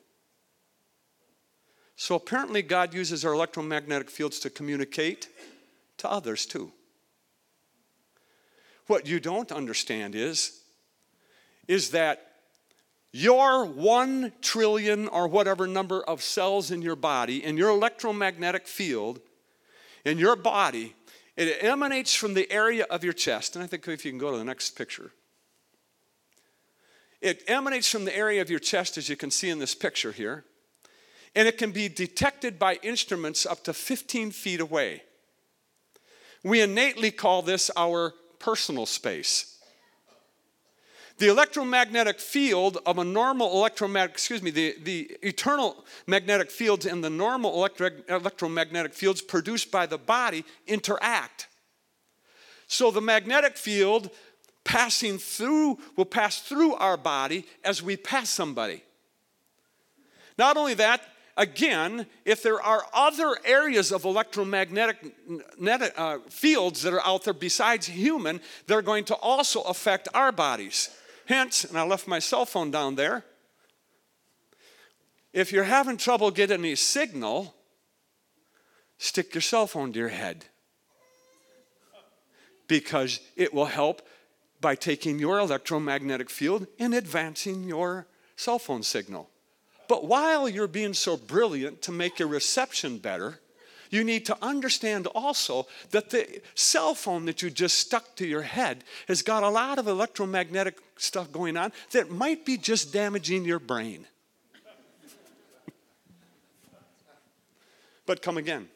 [1.97, 5.31] So apparently, God uses our electromagnetic fields to communicate
[5.97, 6.73] to others too.
[8.87, 10.61] What you don't understand is,
[11.69, 12.33] is that
[13.13, 19.21] your one trillion or whatever number of cells in your body, in your electromagnetic field,
[20.05, 20.95] in your body,
[21.37, 23.57] it emanates from the area of your chest.
[23.57, 25.13] And I think if you can go to the next picture.
[27.21, 30.11] It emanates from the area of your chest, as you can see in this picture
[30.11, 30.45] here,
[31.37, 35.05] and it can be detected by instruments up to 15 feet away.
[36.43, 39.52] We innately call this our personal space.
[41.19, 47.03] The electromagnetic field of a normal electromagnetic, excuse me, the, the eternal magnetic fields and
[47.05, 51.49] the normal electro, electromagnetic fields produced by the body interact.
[52.67, 54.11] So the magnetic field
[54.65, 58.83] passing through will pass through our body as we pass somebody.
[60.39, 61.03] Not only that,
[61.37, 65.15] again, if there are other areas of electromagnetic
[65.97, 70.91] uh, fields that are out there besides human, they're going to also affect our bodies.
[71.33, 73.25] And I left my cell phone down there,
[75.33, 77.55] if you're having trouble getting a signal,
[78.99, 80.45] stick your cell phone to your head
[82.69, 84.07] because it will help
[84.61, 88.07] by taking your electromagnetic field and advancing your
[88.37, 89.31] cell phone signal.
[89.89, 93.41] But while you're being so brilliant to make your reception better,
[93.93, 98.41] you need to understand also that the cell phone that you just stuck to your
[98.41, 103.45] head has got a lot of electromagnetic stuff going on that might be just damaging
[103.45, 104.07] your brain.
[108.07, 108.67] but come again.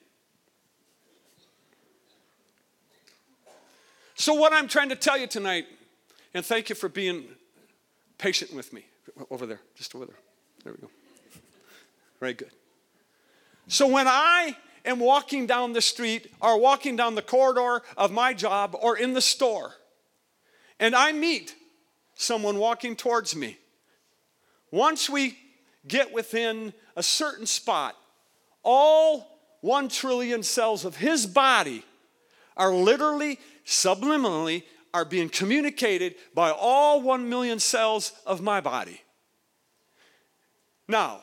[4.16, 5.66] So, what I'm trying to tell you tonight,
[6.34, 7.24] and thank you for being
[8.18, 8.84] patient with me
[9.30, 10.16] over there, just over there.
[10.64, 10.90] There we go.
[12.20, 12.50] Very good.
[13.68, 14.56] So, when I
[14.86, 19.12] am walking down the street or walking down the corridor of my job or in
[19.12, 19.74] the store,
[20.78, 21.54] and I meet
[22.14, 23.58] someone walking towards me,
[24.70, 25.36] once we
[25.86, 27.96] get within a certain spot,
[28.62, 31.84] all one trillion cells of his body
[32.56, 34.64] are literally, subliminally,
[34.94, 39.02] are being communicated by all one million cells of my body.
[40.88, 41.20] Now,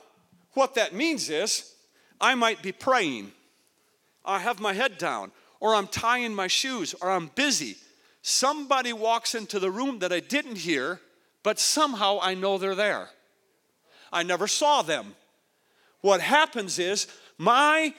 [0.53, 1.74] what that means is
[2.22, 3.32] I might be praying
[4.26, 7.78] I have my head down, or I'm tying my shoes, or I'm busy.
[8.22, 11.02] Somebody walks into the room that I didn't hear,
[11.44, 13.10] but somehow I know they're there.
[14.12, 15.16] I never saw them.
[16.02, 17.08] What happens is
[17.38, 17.94] my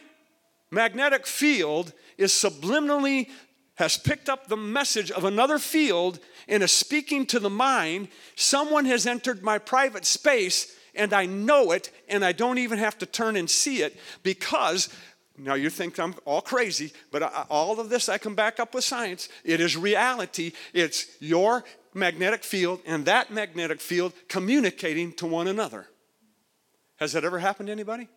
[0.70, 3.28] magnetic field is subliminally
[3.76, 8.08] has picked up the message of another field and is speaking to the mind.
[8.36, 12.98] Someone has entered my private space and I know it and I don't even have
[12.98, 14.88] to turn and see it because
[15.36, 18.74] now you think I'm all crazy, but I, all of this I can back up
[18.74, 19.28] with science.
[19.44, 20.52] It is reality.
[20.72, 25.88] It's your magnetic field and that magnetic field communicating to one another.
[26.96, 28.08] Has that ever happened to anybody?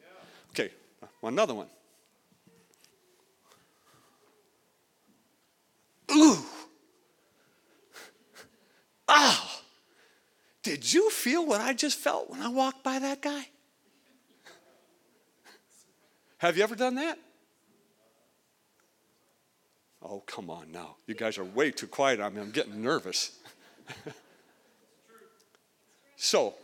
[0.00, 0.66] Yeah.
[0.66, 0.74] Okay,
[1.22, 1.68] another one.
[6.12, 6.38] Ooh.
[9.12, 9.60] Ah.
[10.62, 13.48] Did you feel what I just felt when I walked by that guy?
[16.40, 17.18] Have you ever done that?
[20.00, 20.96] Oh, come on now.
[21.06, 22.40] You guys are way too quiet on me.
[22.40, 23.38] I'm getting nervous.
[26.16, 26.54] so,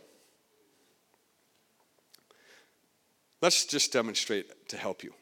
[3.39, 5.13] let's just demonstrate to help you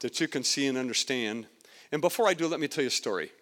[0.00, 1.46] that you can see and understand.
[1.92, 3.32] And before I do, let me tell you a story.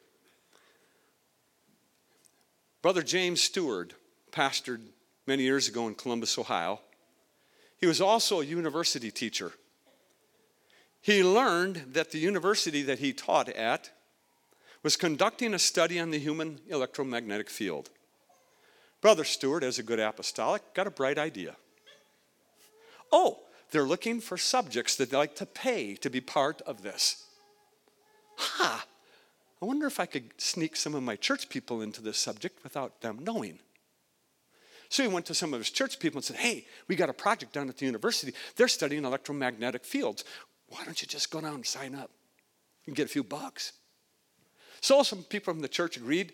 [2.82, 3.94] Brother James Stewart
[4.32, 4.80] pastored
[5.24, 6.80] many years ago in Columbus, Ohio.
[7.78, 9.52] He was also a university teacher.
[11.02, 13.90] He learned that the university that he taught at
[14.84, 17.90] was conducting a study on the human electromagnetic field.
[19.00, 21.56] Brother Stewart, as a good apostolic, got a bright idea.
[23.10, 23.40] Oh,
[23.72, 27.24] they're looking for subjects that they like to pay to be part of this.
[28.36, 28.86] Ha!
[29.60, 33.00] I wonder if I could sneak some of my church people into this subject without
[33.00, 33.58] them knowing.
[34.88, 37.14] So he went to some of his church people and said, Hey, we got a
[37.14, 38.34] project down at the university.
[38.56, 40.24] They're studying electromagnetic fields.
[40.72, 42.10] Why don't you just go down and sign up?
[42.86, 43.72] You get a few bucks.
[44.80, 46.32] So some people from the church agreed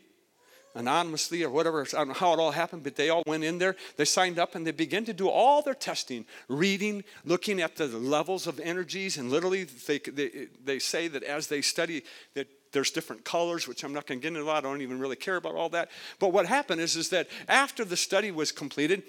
[0.76, 1.82] anonymously or whatever.
[1.82, 3.74] I don't know how it all happened, but they all went in there.
[3.96, 7.88] They signed up and they began to do all their testing, reading, looking at the
[7.88, 9.16] levels of energies.
[9.16, 13.82] And literally, they, they, they say that as they study, that there's different colors, which
[13.82, 14.64] I'm not going to get into a lot.
[14.64, 15.90] I don't even really care about all that.
[16.20, 19.02] But what happened is, is that after the study was completed,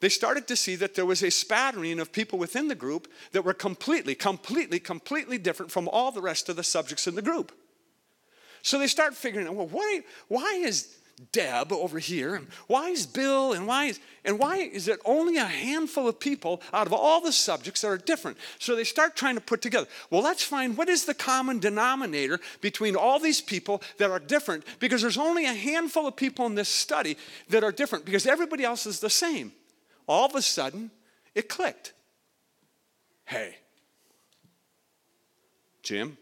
[0.00, 3.44] they started to see that there was a spattering of people within the group that
[3.44, 7.52] were completely, completely, completely different from all the rest of the subjects in the group.
[8.62, 10.98] So they start figuring out, well, why, why is
[11.32, 12.34] Deb over here?
[12.34, 13.54] And why is Bill?
[13.54, 17.20] And why is and why is it only a handful of people out of all
[17.20, 18.36] the subjects that are different?
[18.58, 19.86] So they start trying to put together.
[20.10, 24.64] Well, let's find what is the common denominator between all these people that are different
[24.80, 27.16] because there's only a handful of people in this study
[27.48, 29.52] that are different because everybody else is the same.
[30.06, 30.90] All of a sudden,
[31.34, 31.92] it clicked.
[33.24, 33.56] Hey,
[35.82, 36.16] Jim,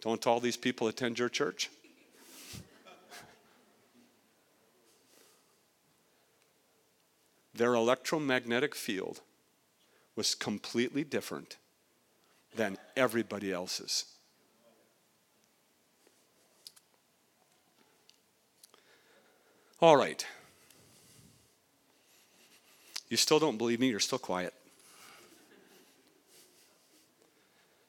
[0.00, 1.70] don't all these people attend your church?
[7.56, 9.20] their electromagnetic field
[10.14, 11.56] was completely different
[12.54, 14.04] than everybody else's.
[19.80, 20.26] All right.
[23.08, 24.52] You still don't believe me, you're still quiet.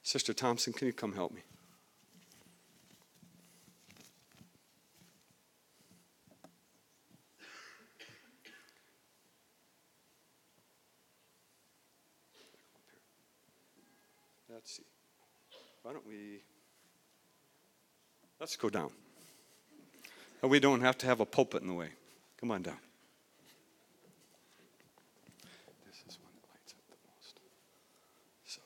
[0.04, 1.42] Sister Thompson, can you come help me?
[14.58, 14.84] Let's see.
[15.84, 16.42] Why don't we?
[18.40, 18.90] Let's go down.
[20.42, 21.90] We don't have to have a pulpit in the way.
[22.40, 22.78] Come on down.
[25.86, 27.40] This is one that lights up the most.
[28.46, 28.62] So,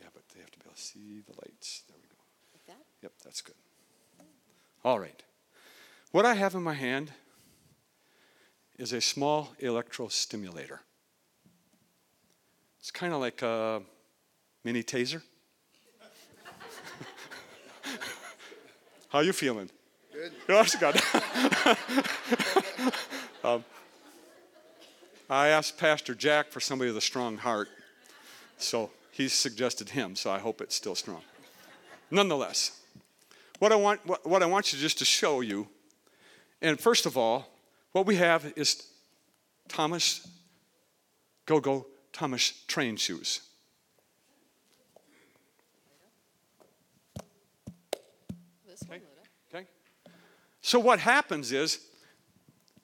[0.00, 0.80] yeah, but they have to be able to
[1.18, 1.82] see the lights.
[1.88, 2.16] There we go.
[2.52, 2.84] Like that?
[3.02, 3.54] Yep, that's good.
[4.84, 5.22] All right.
[6.12, 7.12] What I have in my hand
[8.78, 10.78] is a small electrostimulator.
[12.78, 13.82] It's kind of like a
[14.64, 15.22] mini taser.
[19.08, 19.68] How are you feeling?
[20.12, 20.32] Good.
[20.46, 21.00] That's good.
[23.44, 23.64] um,
[25.28, 27.68] I asked Pastor Jack for somebody with a strong heart,
[28.56, 30.14] so he suggested him.
[30.14, 31.22] So I hope it's still strong.
[32.08, 32.80] Nonetheless,
[33.58, 35.66] what I want, what, what I want you just to show you,
[36.62, 37.48] and first of all,
[37.92, 38.86] what we have is
[39.66, 40.26] Thomas
[41.46, 43.40] Go Go Thomas train shoes.
[48.68, 49.52] This one, Luda.
[49.52, 49.66] Okay?
[50.62, 51.80] So what happens is,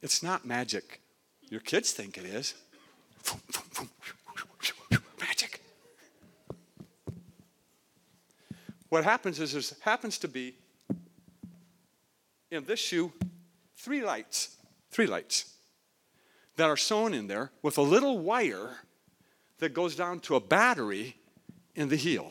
[0.02, 1.00] it's not magic.
[1.48, 2.54] Your kids think it is.
[5.20, 5.60] Magic.
[8.94, 10.54] What happens is, there happens to be
[12.52, 13.12] in this shoe
[13.76, 14.56] three lights,
[14.92, 15.52] three lights
[16.54, 18.70] that are sewn in there with a little wire
[19.58, 21.16] that goes down to a battery
[21.74, 22.30] in the heel.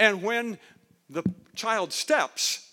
[0.00, 0.58] And when
[1.08, 1.22] the
[1.54, 2.68] child steps,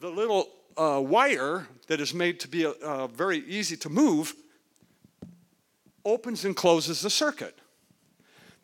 [0.00, 4.34] the little uh, wire that is made to be uh, very easy to move
[6.04, 7.56] opens and closes the circuit.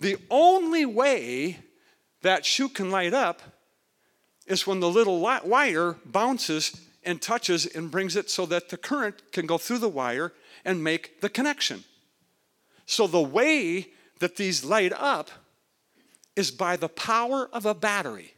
[0.01, 1.59] The only way
[2.22, 3.42] that shoe can light up
[4.46, 9.32] is when the little wire bounces and touches and brings it so that the current
[9.32, 10.32] can go through the wire
[10.64, 11.84] and make the connection.
[12.86, 13.88] So the way
[14.18, 15.30] that these light up
[16.34, 18.34] is by the power of a battery.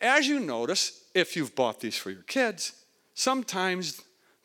[0.00, 2.72] As you notice, if you've bought these for your kids,
[3.14, 4.00] sometimes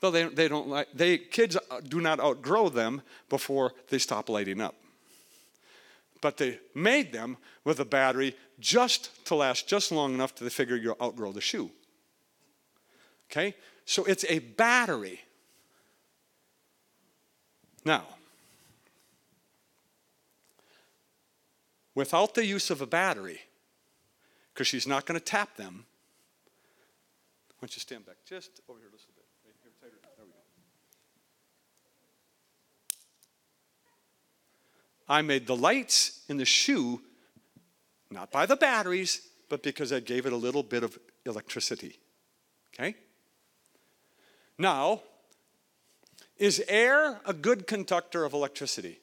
[0.05, 4.61] Though they, they don't like, they, kids do not outgrow them before they stop lighting
[4.61, 4.75] up.
[6.21, 10.75] But they made them with a battery just to last just long enough to figure
[10.75, 11.69] you'll outgrow the shoe.
[13.29, 13.55] Okay?
[13.85, 15.21] So it's a battery.
[17.83, 18.05] Now,
[21.93, 23.41] without the use of a battery,
[24.53, 25.85] because she's not going to tap them,
[27.59, 29.25] why don't you stand back just over here a little bit.
[29.45, 29.99] Right here, tighter.
[30.17, 30.37] There we go.
[35.07, 37.01] I made the lights in the shoe
[38.11, 41.99] not by the batteries, but because I gave it a little bit of electricity.
[42.73, 42.95] Okay?
[44.57, 45.01] Now,
[46.37, 48.99] is air a good conductor of electricity?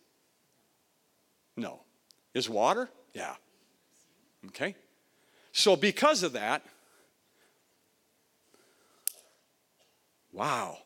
[1.56, 1.80] No.
[2.34, 2.88] Is water?
[3.12, 3.34] Yeah.
[4.48, 4.74] Okay?
[5.52, 6.64] So, because of that,
[10.32, 10.78] wow.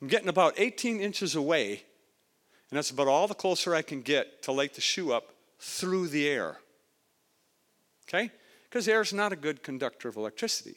[0.00, 1.82] I'm getting about 18 inches away,
[2.70, 6.08] and that's about all the closer I can get to light the shoe up through
[6.08, 6.58] the air.
[8.08, 8.30] Okay?
[8.64, 10.76] Because air is not a good conductor of electricity.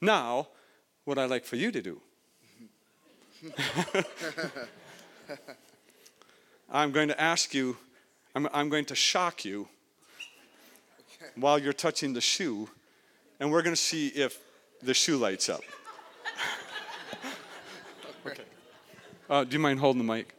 [0.00, 0.48] Now,
[1.04, 2.00] what I'd like for you to do
[6.70, 7.76] I'm going to ask you,
[8.34, 9.68] I'm, I'm going to shock you
[11.36, 12.68] while you're touching the shoe,
[13.38, 14.38] and we're going to see if
[14.82, 15.60] the shoe lights up.
[19.28, 20.34] Uh, do you mind holding the mic?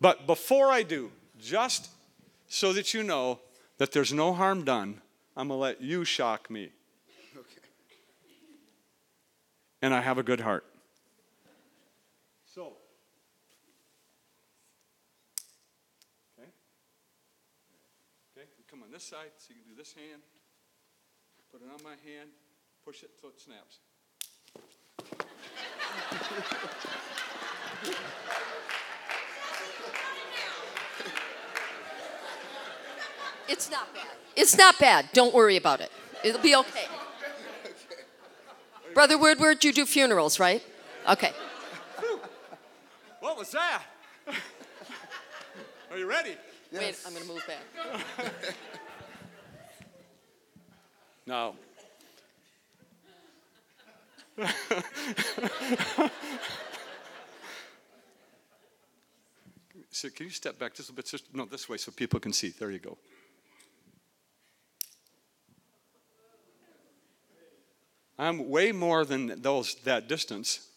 [0.00, 1.10] But before I do,
[1.40, 1.90] just
[2.48, 3.40] so that you know
[3.78, 5.00] that there's no harm done,
[5.36, 6.70] I'm going to let you shock me.
[7.34, 7.60] Okay.
[9.80, 10.64] And I have a good heart.
[12.44, 12.74] So,
[16.38, 16.50] okay.
[18.36, 20.22] Okay, come on this side so you can do this hand.
[21.50, 22.30] Put it on my hand,
[22.84, 23.78] push it till it snaps.
[33.48, 34.06] It's not bad.
[34.34, 35.08] It's not bad.
[35.12, 35.90] Don't worry about it.
[36.24, 36.86] It'll be okay.
[38.94, 40.62] Brother Woodward, you do funerals, right?
[41.08, 41.32] Okay.
[43.20, 43.82] What was that?
[45.90, 46.36] Are you ready?
[46.72, 48.22] Wait, I'm going to move back.
[51.24, 51.54] No.
[59.92, 61.06] so can you step back just a bit?
[61.06, 62.48] Just, no, this way so people can see.
[62.48, 62.96] There you go.
[68.18, 70.68] I'm way more than those that distance.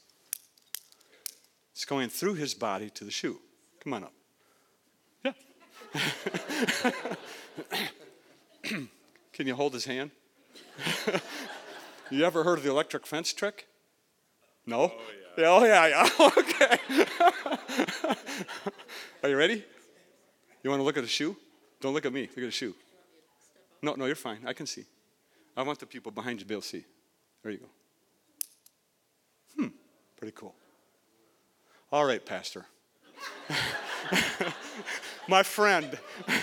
[1.72, 3.40] It's going through his body to the shoe.
[3.82, 4.14] Come on up.
[5.24, 5.32] Yeah.
[9.34, 10.12] Can you hold his hand?
[12.10, 13.68] you ever heard of the electric fence trick?
[14.66, 14.92] No?
[14.94, 15.02] Oh,
[15.38, 15.46] yeah.
[15.48, 16.10] oh, yeah, yeah.
[16.38, 16.78] okay.
[19.26, 19.64] Are you ready?
[20.62, 21.36] You want to look at the shoe?
[21.82, 22.28] Don't look at me.
[22.28, 22.76] Look at the shoe.
[23.82, 24.38] No, no, you're fine.
[24.46, 24.86] I can see.
[25.58, 26.86] I want the people behind you to be able to see.
[27.42, 27.66] There you go.
[29.58, 29.70] Hmm,
[30.16, 30.54] pretty cool.
[31.92, 32.68] All right, Pastor.
[35.28, 35.98] My friend.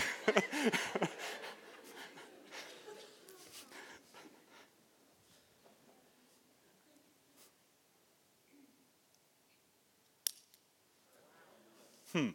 [12.13, 12.31] hmm.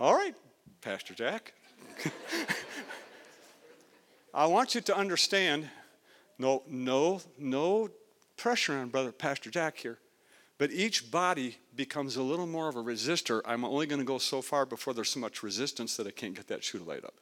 [0.00, 0.34] All right,
[0.80, 1.54] Pastor Jack.
[4.34, 5.68] I want you to understand
[6.38, 7.90] no, no, no
[8.36, 9.98] pressure on Brother Pastor Jack here.
[10.56, 13.40] But each body becomes a little more of a resistor.
[13.44, 16.34] I'm only going to go so far before there's so much resistance that I can't
[16.34, 17.14] get that shoe to light up.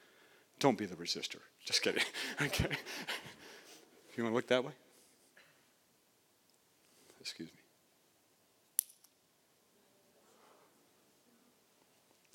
[0.59, 1.41] Don't be the resistor.
[1.65, 2.03] Just kidding.
[2.43, 2.77] okay.
[4.17, 4.73] You want to look that way?
[7.21, 7.66] Excuse me.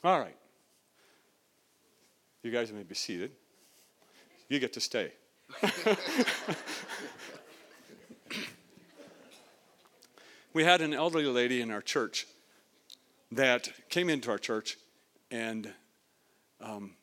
[0.03, 0.35] All right.
[2.41, 3.29] You guys may be seated.
[4.49, 5.11] You get to stay.
[10.53, 12.25] we had an elderly lady in our church
[13.31, 14.77] that came into our church
[15.29, 15.71] and
[16.59, 16.95] um,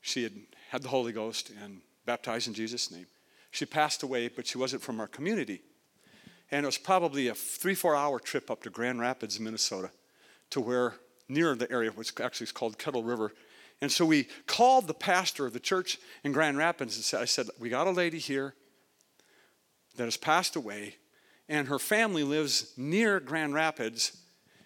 [0.00, 0.32] she had
[0.70, 3.06] had the Holy Ghost and baptized in Jesus' name.
[3.52, 5.62] She passed away, but she wasn't from our community.
[6.50, 9.90] And it was probably a three, four hour trip up to Grand Rapids, Minnesota,
[10.50, 10.94] to where
[11.32, 13.32] near the area, which actually is called Kettle River.
[13.80, 17.24] And so we called the pastor of the church in Grand Rapids and said, I
[17.24, 18.54] said, We got a lady here
[19.96, 20.96] that has passed away
[21.48, 24.16] and her family lives near Grand Rapids.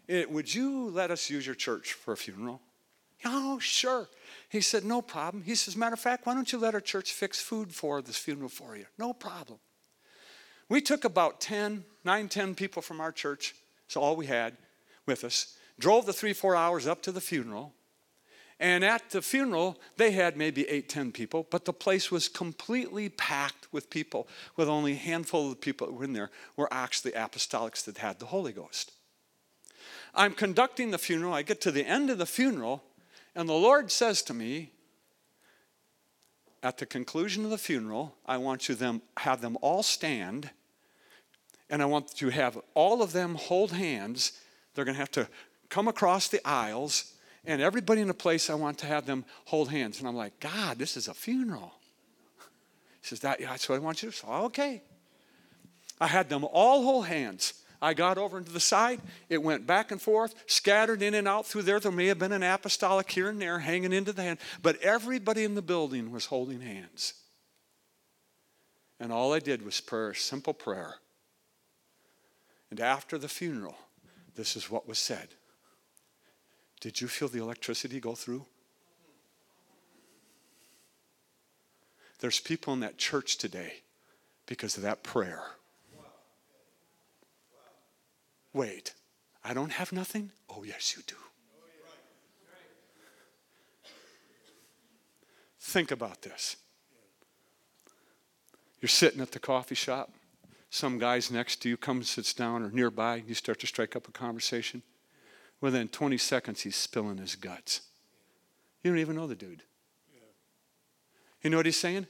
[0.06, 2.60] It, would you let us use your church for a funeral?
[3.24, 4.08] Oh, sure.
[4.48, 5.42] He said, No problem.
[5.42, 8.16] He says, Matter of fact, why don't you let our church fix food for this
[8.16, 8.86] funeral for you?
[8.98, 9.58] No problem.
[10.68, 13.54] We took about 10, 9, 10 people from our church,
[13.88, 14.56] so all we had
[15.06, 17.72] with us, drove the three, four hours up to the funeral.
[18.58, 23.10] And at the funeral, they had maybe eight, ten people, but the place was completely
[23.10, 26.72] packed with people, with only a handful of the people that were in there were
[26.72, 28.92] actually apostolics that had the Holy Ghost.
[30.14, 31.34] I'm conducting the funeral.
[31.34, 32.82] I get to the end of the funeral,
[33.34, 34.72] and the Lord says to me,
[36.62, 40.50] at the conclusion of the funeral, I want you them have them all stand,
[41.68, 44.32] and I want you to have all of them hold hands.
[44.74, 45.28] They're going to have to
[45.68, 47.12] come across the aisles,
[47.44, 49.98] and everybody in the place, I want to have them hold hands.
[49.98, 51.72] And I'm like, God, this is a funeral.
[53.00, 54.16] He says, that, yeah, that's what I want you to.
[54.16, 54.82] So, okay.
[56.00, 57.54] I had them all hold hands.
[57.80, 59.00] I got over into the side.
[59.28, 61.78] It went back and forth, scattered in and out through there.
[61.78, 65.44] There may have been an apostolic here and there hanging into the hand, but everybody
[65.44, 67.14] in the building was holding hands.
[68.98, 70.96] And all I did was prayer, simple prayer.
[72.70, 73.76] And after the funeral,
[74.34, 75.28] this is what was said.
[76.80, 78.44] Did you feel the electricity go through?
[82.20, 83.82] There's people in that church today
[84.46, 85.42] because of that prayer.
[88.52, 88.94] Wait,
[89.44, 90.30] I don't have nothing?
[90.48, 91.16] Oh, yes, you do.
[95.60, 96.56] Think about this.
[98.80, 100.10] You're sitting at the coffee shop.
[100.70, 103.16] Some guy's next to you comes, sits down, or nearby.
[103.16, 104.82] And you start to strike up a conversation.
[105.60, 107.80] Within 20 seconds, he's spilling his guts.
[108.82, 109.62] You don't even know the dude.
[111.42, 112.06] You know what he's saying?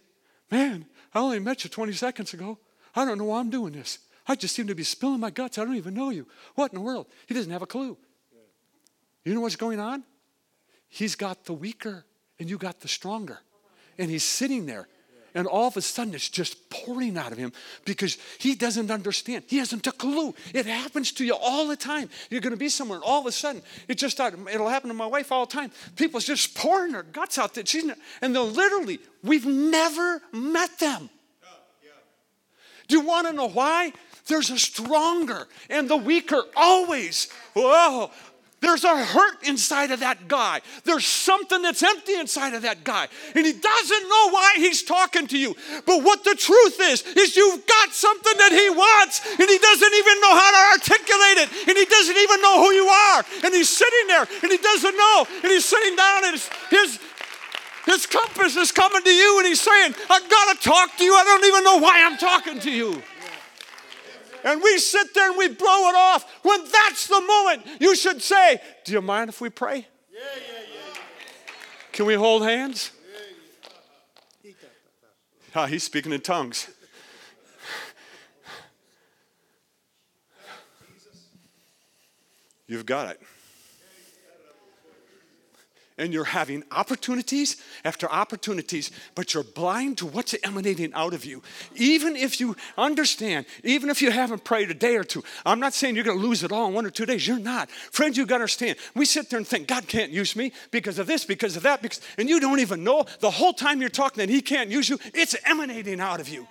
[0.50, 2.58] Man, I only met you 20 seconds ago.
[2.94, 3.98] I don't know why I'm doing this.
[4.26, 5.58] I just seem to be spilling my guts.
[5.58, 6.26] I don't even know you.
[6.54, 7.06] What in the world?
[7.26, 7.96] He doesn't have a clue.
[9.24, 10.04] You know what's going on?
[10.88, 12.04] He's got the weaker
[12.38, 13.40] and you got the stronger.
[13.98, 14.88] And he's sitting there.
[15.36, 17.52] And all of a sudden it's just pouring out of him
[17.84, 19.44] because he doesn't understand.
[19.48, 20.34] He hasn't a clue.
[20.54, 22.08] It happens to you all the time.
[22.30, 24.94] You're going to be somewhere and all of a sudden it just it'll happen to
[24.94, 25.70] my wife all the time.
[25.94, 30.78] People's just pouring their guts out that she's not, and they'll literally, we've never met
[30.78, 31.10] them.
[32.88, 33.92] Do you want to know why?
[34.28, 37.28] There's a stronger and the weaker always.
[37.54, 38.10] Whoa.
[38.60, 40.62] There's a hurt inside of that guy.
[40.84, 43.06] There's something that's empty inside of that guy.
[43.34, 45.54] And he doesn't know why he's talking to you.
[45.84, 49.94] But what the truth is, is you've got something that he wants and he doesn't
[49.94, 51.68] even know how to articulate it.
[51.68, 53.24] And he doesn't even know who you are.
[53.44, 55.26] And he's sitting there and he doesn't know.
[55.42, 56.32] And he's sitting down and
[56.70, 56.98] his,
[57.84, 61.14] his, compass is coming to you and he's saying, I've got to talk to you.
[61.14, 63.02] I don't even know why I'm talking to you
[64.46, 68.22] and we sit there and we blow it off when that's the moment you should
[68.22, 69.88] say, Do you mind if we pray?
[70.10, 71.00] Yeah, yeah, yeah.
[71.92, 72.92] Can we hold hands?
[75.54, 76.68] Ah, he's speaking in tongues.
[82.68, 83.20] You've got it
[85.98, 91.42] and you're having opportunities after opportunities, but you're blind to what's emanating out of you.
[91.74, 95.74] Even if you understand, even if you haven't prayed a day or two, I'm not
[95.74, 97.26] saying you're going to lose it all in one or two days.
[97.26, 97.70] You're not.
[97.70, 98.76] Friends, you got to understand.
[98.94, 101.82] We sit there and think, God can't use me because of this, because of that,
[101.82, 104.88] because, and you don't even know the whole time you're talking that He can't use
[104.88, 106.46] you, it's emanating out of you.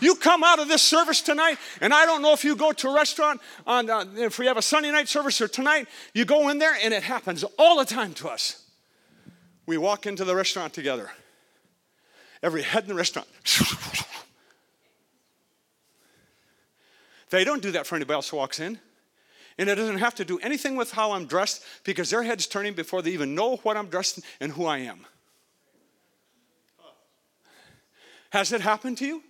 [0.00, 2.88] You come out of this service tonight, and I don't know if you go to
[2.88, 6.48] a restaurant on, uh, if we have a Sunday night service or tonight, you go
[6.48, 8.63] in there and it happens all the time to us.
[9.66, 11.10] We walk into the restaurant together.
[12.42, 13.28] Every head in the restaurant.
[17.30, 18.78] They don't do that for anybody else who walks in.
[19.58, 22.74] And it doesn't have to do anything with how I'm dressed because their head's turning
[22.74, 25.06] before they even know what I'm dressed and who I am.
[28.30, 29.22] Has it happened to you?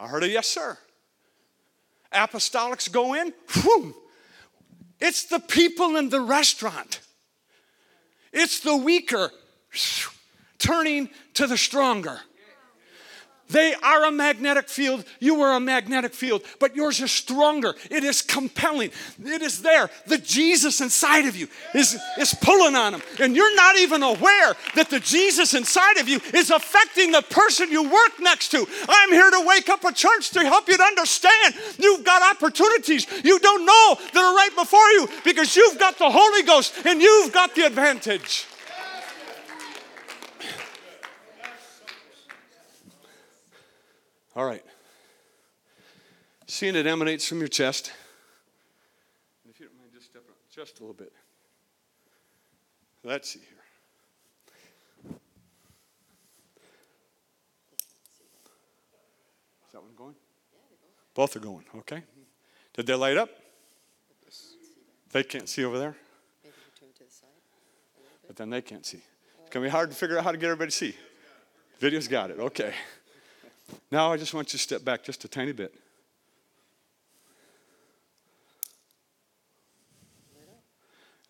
[0.00, 0.76] I heard a yes, sir.
[2.12, 3.94] Apostolics go in, whew,
[5.00, 7.00] it's the people in the restaurant
[8.32, 9.30] it's the weaker
[10.58, 12.20] turning to the stronger.
[13.50, 15.04] They are a magnetic field.
[15.20, 17.74] You are a magnetic field, but yours is stronger.
[17.90, 18.90] It is compelling.
[19.24, 19.88] It is there.
[20.06, 23.02] The Jesus inside of you is, is pulling on them.
[23.20, 27.70] And you're not even aware that the Jesus inside of you is affecting the person
[27.70, 28.66] you work next to.
[28.88, 33.06] I'm here to wake up a church to help you to understand you've got opportunities
[33.24, 37.00] you don't know that are right before you because you've got the Holy Ghost and
[37.00, 38.46] you've got the advantage.
[44.38, 44.64] All right.
[46.46, 47.90] Seeing it emanates from your chest.
[49.42, 51.12] And if you don't mind, just step up just a little bit.
[53.02, 55.16] Let's see here.
[59.66, 60.14] Is that one going?
[61.14, 62.04] Both are going, okay.
[62.74, 63.30] Did they light up?
[65.10, 65.96] They can't see over there?
[68.28, 69.00] But then they can't see.
[69.40, 70.94] It's going to be hard to figure out how to get everybody to see.
[71.80, 72.72] Video's got it, okay.
[73.90, 75.74] Now I just want you to step back just a tiny bit.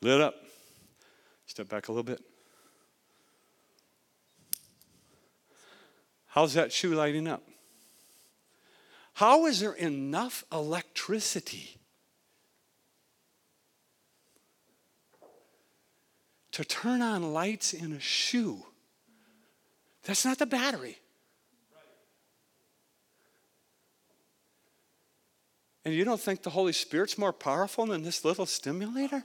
[0.01, 0.35] Lit up.
[1.47, 2.21] Step back a little bit.
[6.27, 7.43] How's that shoe lighting up?
[9.15, 11.79] How is there enough electricity
[16.53, 18.65] to turn on lights in a shoe?
[20.05, 20.99] That's not the battery.
[25.89, 29.25] And you don't think the Holy Spirit's more powerful than this little stimulator?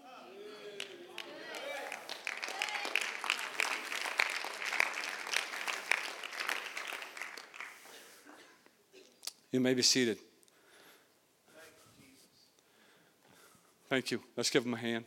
[9.51, 10.19] You may be seated.
[13.89, 14.23] Thank you.
[14.37, 15.03] Let's give him a hand.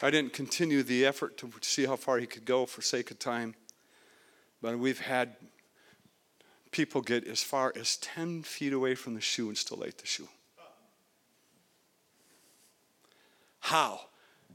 [0.00, 3.18] I didn't continue the effort to see how far he could go for sake of
[3.18, 3.54] time,
[4.62, 5.36] but we've had
[6.70, 10.06] people get as far as 10 feet away from the shoe and still light the
[10.06, 10.28] shoe.
[13.60, 14.00] How?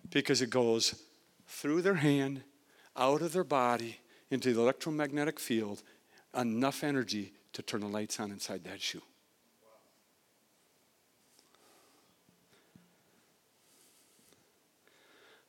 [0.10, 0.96] Because it goes
[1.48, 2.44] through their hand,
[2.96, 4.00] out of their body,
[4.30, 5.84] into the electromagnetic field,
[6.38, 9.02] enough energy to turn the lights on inside that shoe.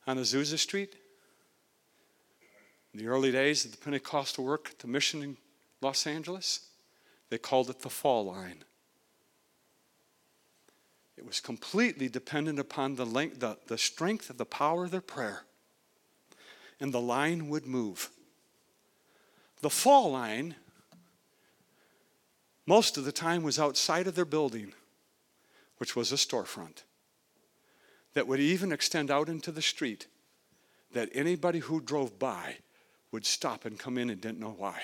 [0.05, 0.95] On Azusa Street,
[2.93, 5.37] in the early days of the Pentecostal work the mission
[5.83, 6.67] Los Angeles,
[7.29, 8.63] they called it the fall line.
[11.17, 15.01] It was completely dependent upon the, length, the, the strength of the power of their
[15.01, 15.43] prayer.
[16.79, 18.09] And the line would move.
[19.61, 20.55] The fall line,
[22.65, 24.73] most of the time, was outside of their building,
[25.77, 26.83] which was a storefront,
[28.13, 30.07] that would even extend out into the street,
[30.91, 32.57] that anybody who drove by
[33.11, 34.81] would stop and come in and didn't know why.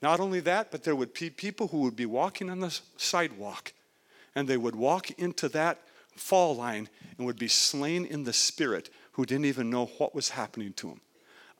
[0.00, 3.72] Not only that, but there would be people who would be walking on the sidewalk
[4.34, 5.80] and they would walk into that
[6.14, 10.30] fall line and would be slain in the spirit who didn't even know what was
[10.30, 11.00] happening to them.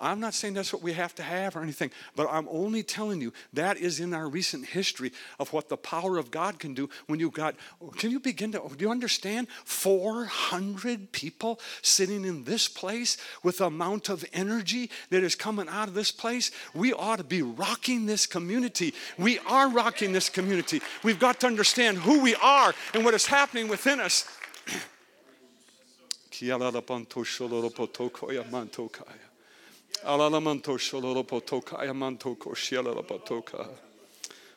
[0.00, 3.20] I'm not saying that's what we have to have or anything, but I'm only telling
[3.20, 6.88] you that is in our recent history of what the power of God can do
[7.08, 7.56] when you've got,
[7.96, 9.48] can you begin to, do you understand?
[9.64, 15.88] 400 people sitting in this place with the amount of energy that is coming out
[15.88, 16.52] of this place.
[16.74, 18.94] We ought to be rocking this community.
[19.18, 20.80] We are rocking this community.
[21.02, 24.24] We've got to understand who we are and what is happening within us.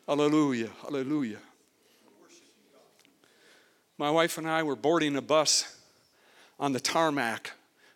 [0.07, 1.39] Hallelujah, hallelujah.
[3.97, 5.77] My wife and I were boarding a bus
[6.59, 7.51] on the tarmac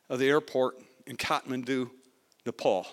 [0.09, 1.89] of the airport in Kathmandu,
[2.45, 2.87] Nepal.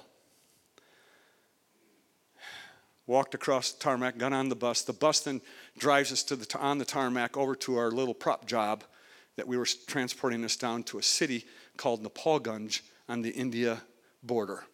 [3.07, 4.83] Walked across the tarmac, got on the bus.
[4.83, 5.41] The bus then
[5.79, 8.85] drives us to the, on the tarmac over to our little prop job
[9.37, 11.47] that we were transporting us down to a city
[11.77, 13.83] called Nepalganj on the India
[14.23, 14.65] border.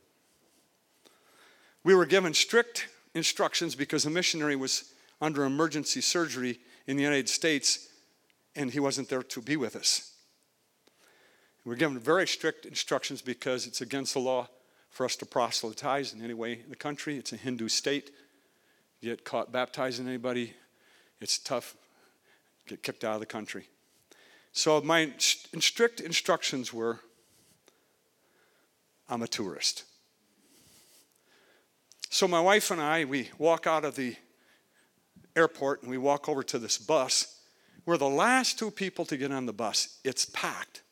[1.85, 7.29] We were given strict instructions because a missionary was under emergency surgery in the United
[7.29, 7.89] States
[8.55, 10.13] and he wasn't there to be with us.
[11.65, 14.49] We were given very strict instructions because it's against the law
[14.91, 17.17] for us to proselytize in any way in the country.
[17.17, 18.11] It's a Hindu state.
[19.03, 20.55] Get caught baptizing anybody,
[21.21, 21.77] it's tough.
[22.67, 23.69] Get kicked out of the country.
[24.53, 27.01] So my strict instructions were
[29.09, 29.85] I'm a tourist.
[32.11, 34.17] So my wife and I, we walk out of the
[35.37, 37.41] airport and we walk over to this bus.
[37.87, 39.99] We're the last two people to get on the bus.
[40.05, 40.83] It's packed.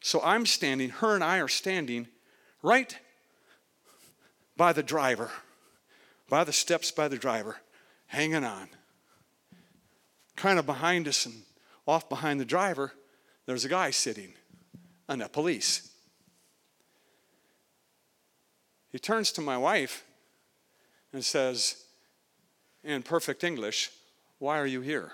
[0.00, 2.08] So I'm standing, her and I are standing
[2.62, 2.96] right
[4.56, 5.30] by the driver,
[6.28, 7.56] by the steps by the driver,
[8.06, 8.68] hanging on.
[10.36, 11.42] Kind of behind us and
[11.86, 12.92] off behind the driver,
[13.46, 14.34] there's a guy sitting,
[15.08, 15.90] and a police.
[18.90, 20.04] He turns to my wife
[21.12, 21.84] and says,
[22.84, 23.90] in perfect English,
[24.38, 25.12] Why are you here?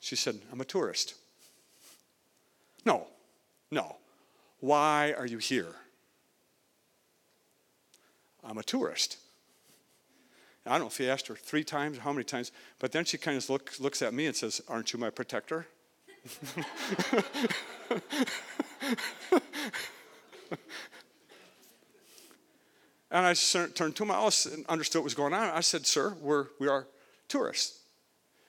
[0.00, 1.14] She said, I'm a tourist.
[2.84, 3.06] No,
[3.70, 3.96] no.
[4.60, 5.74] Why are you here?
[8.42, 9.18] I'm a tourist.
[10.66, 13.04] I don't know if he asked her three times or how many times, but then
[13.04, 15.66] she kind of look, looks at me and says, Aren't you my protector?
[23.10, 24.10] and I turned to him.
[24.10, 24.30] I
[24.68, 25.50] understood what was going on.
[25.50, 26.86] I said, Sir, we're, we are
[27.28, 27.80] tourists.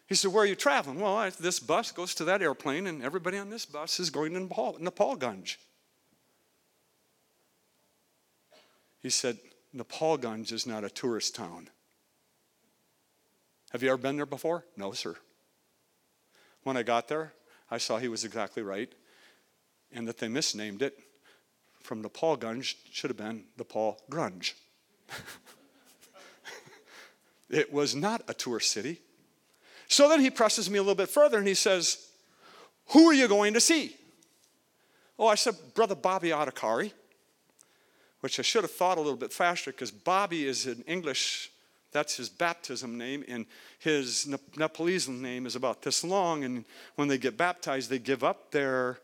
[0.07, 0.99] He said, Where are you traveling?
[0.99, 4.33] Well, I, this bus goes to that airplane, and everybody on this bus is going
[4.33, 5.57] to Nepal, Nepalganj.
[9.01, 9.37] He said,
[9.75, 11.69] Nepalganj is not a tourist town.
[13.71, 14.65] Have you ever been there before?
[14.75, 15.15] No, sir.
[16.63, 17.33] When I got there,
[17.69, 18.93] I saw he was exactly right
[19.93, 20.97] and that they misnamed it
[21.83, 24.53] from Nepalganj should have been the Paul Grunge.
[27.49, 28.99] it was not a tour city.
[29.87, 32.07] So then he presses me a little bit further and he says,
[32.87, 33.95] Who are you going to see?
[35.19, 36.93] Oh, I said, Brother Bobby Adhikari,
[38.21, 41.51] which I should have thought a little bit faster because Bobby is in English,
[41.91, 43.45] that's his baptism name, and
[43.79, 44.27] his
[44.57, 46.43] Nepalese name is about this long.
[46.43, 46.65] And
[46.95, 48.99] when they get baptized, they give up their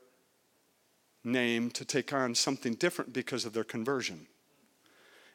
[1.28, 4.28] name to take on something different because of their conversion.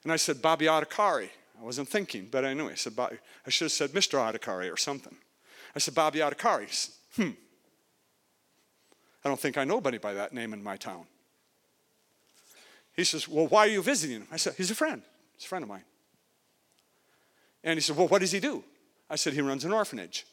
[0.03, 1.29] And I said, Bobby Adhikari.
[1.61, 2.51] I wasn't thinking, but I.
[2.51, 3.19] I said, Bobby.
[3.47, 4.19] I should have said Mr.
[4.19, 5.15] Adhikari or something.
[5.77, 6.73] I said, Bobby Adhikari.
[6.73, 7.31] Said, hmm.
[9.25, 11.05] I don't think I know anybody by that name in my town.
[12.95, 14.29] He says, Well, why are you visiting him?
[14.33, 15.03] I said, He's a friend.
[15.35, 15.85] He's a friend of mine.
[17.63, 18.65] And he said, Well, what does he do?
[19.09, 20.27] I said, He runs an orphanage.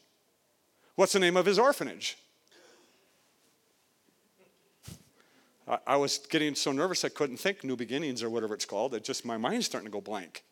[0.96, 2.18] What's the name of his orphanage?
[5.86, 8.94] I, was getting so nervous I couldn't think New Beginnings or whatever it's called.
[8.94, 10.42] It just, my mind's starting to go blank.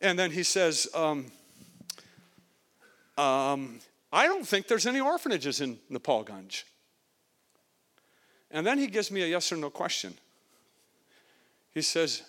[0.00, 1.26] And then he says, um,
[3.16, 3.80] um,
[4.12, 6.62] I don't think there's any orphanages in Nepalganj.
[8.50, 10.14] And then he gives me a yes or no question.
[11.74, 12.22] He says,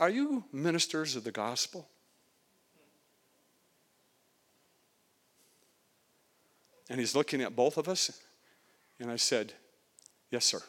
[0.00, 1.88] Are you ministers of the gospel?
[6.90, 8.20] And he's looking at both of us.
[8.98, 9.52] And I said,
[10.32, 10.62] Yes, sir.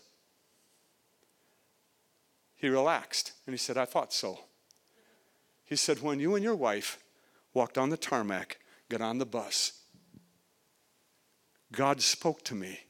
[2.57, 4.41] He relaxed and he said, I thought so.
[5.63, 6.99] He said, When you and your wife
[7.53, 8.59] walked on the tarmac,
[8.89, 9.79] got on the bus,
[11.71, 12.81] God spoke to me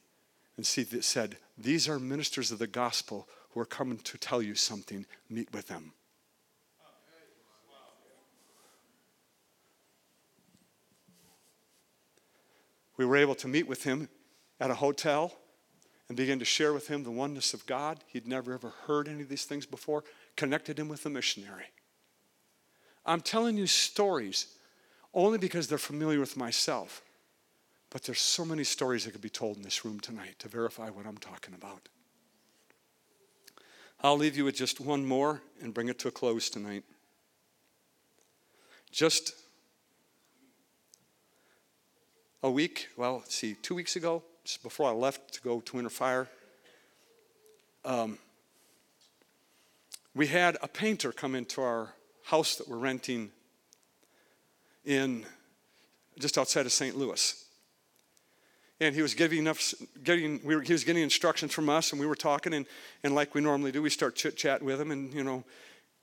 [0.58, 5.06] and said, These are ministers of the gospel who are coming to tell you something.
[5.30, 5.94] Meet with them.
[12.98, 14.10] We were able to meet with him
[14.60, 15.36] at a hotel
[16.08, 18.04] and began to share with him the oneness of God.
[18.08, 20.04] He'd never ever heard any of these things before,
[20.36, 21.66] connected him with a missionary.
[23.06, 24.48] I'm telling you stories
[25.14, 27.02] only because they're familiar with myself.
[27.90, 30.90] But there's so many stories that could be told in this room tonight to verify
[30.90, 31.90] what I'm talking about.
[34.02, 36.84] I'll leave you with just one more and bring it to a close tonight.
[38.92, 39.34] Just
[42.42, 45.90] a week, well, see, two weeks ago, just before I left to go to Winter
[45.90, 46.28] Fire,
[47.86, 48.18] um,
[50.16, 53.32] we had a painter come into our house that we're renting
[54.86, 55.26] in
[56.20, 56.98] just outside of St.
[56.98, 57.46] Louis.
[58.80, 59.74] And he was giving enough,
[60.04, 62.66] getting, we were, he was getting instructions from us, and we were talking, and,
[63.04, 65.44] and like we normally do, we start chit chatting with him, and you know,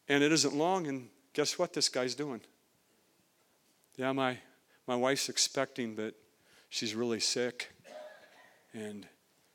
[0.09, 2.41] and it isn't long, and guess what this guy's doing?
[3.97, 4.39] Yeah, my,
[4.87, 6.15] my wife's expecting, but
[6.71, 7.71] she's really sick
[8.73, 9.07] and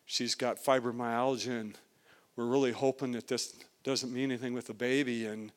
[0.06, 1.78] she's got fibromyalgia, and
[2.36, 5.26] we're really hoping that this doesn't mean anything with the baby.
[5.26, 5.52] And,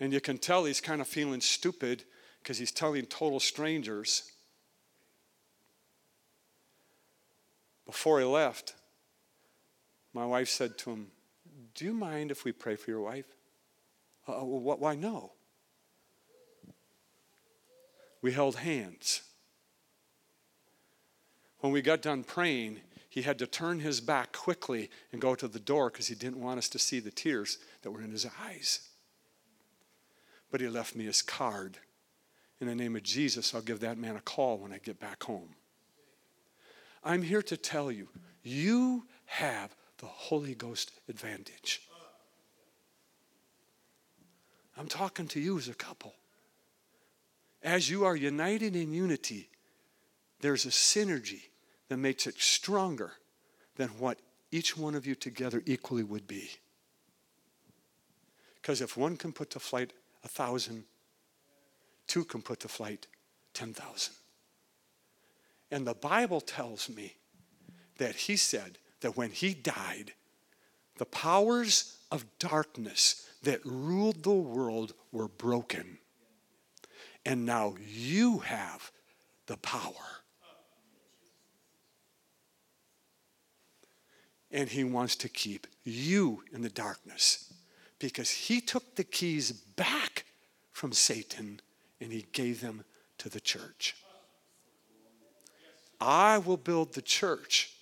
[0.00, 2.04] and you can tell he's kind of feeling stupid
[2.42, 4.30] because he's telling total strangers.
[7.86, 8.74] Before he left,
[10.12, 11.08] my wife said to him,
[11.74, 13.26] Do you mind if we pray for your wife?
[14.26, 15.32] Uh, well, why no?
[18.22, 19.20] We held hands.
[21.64, 25.48] When we got done praying, he had to turn his back quickly and go to
[25.48, 28.26] the door because he didn't want us to see the tears that were in his
[28.42, 28.86] eyes.
[30.50, 31.78] But he left me his card.
[32.60, 35.22] In the name of Jesus, I'll give that man a call when I get back
[35.22, 35.54] home.
[37.02, 38.08] I'm here to tell you,
[38.42, 41.80] you have the Holy Ghost advantage.
[44.76, 46.12] I'm talking to you as a couple.
[47.62, 49.48] As you are united in unity,
[50.40, 51.44] there's a synergy
[51.88, 53.12] that makes it stronger
[53.76, 54.18] than what
[54.50, 56.50] each one of you together equally would be.
[58.60, 60.84] Because if one can put to flight a thousand,
[62.06, 63.06] two can put to flight
[63.52, 64.14] 10,000.
[65.70, 67.16] And the Bible tells me
[67.98, 70.12] that he said that when he died,
[70.98, 75.98] the powers of darkness that ruled the world were broken.
[77.26, 78.90] And now you have
[79.46, 80.23] the power
[84.54, 87.52] and He wants to keep you in the darkness
[87.98, 90.24] because He took the keys back
[90.70, 91.60] from Satan
[92.00, 92.84] and He gave them
[93.18, 93.96] to the church.
[96.00, 97.72] I will build the church,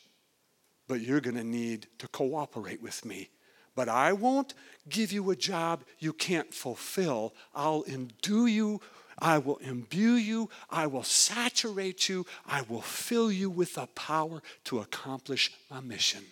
[0.88, 3.28] but you're going to need to cooperate with me.
[3.74, 4.54] But I won't
[4.88, 7.34] give you a job you can't fulfill.
[7.54, 8.80] I'll endue you.
[9.18, 10.50] I will imbue you.
[10.70, 12.26] I will saturate you.
[12.46, 16.24] I will fill you with the power to accomplish my mission.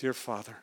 [0.00, 0.56] Dear Father,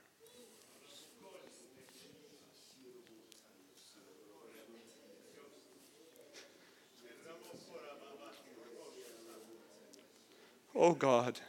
[10.76, 11.40] Oh God.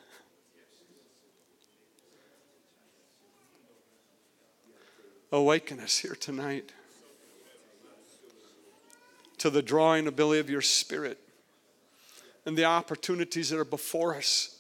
[5.33, 6.73] Awaken us here tonight
[9.39, 11.19] to the drawing ability of your spirit
[12.45, 14.58] and the opportunities that are before us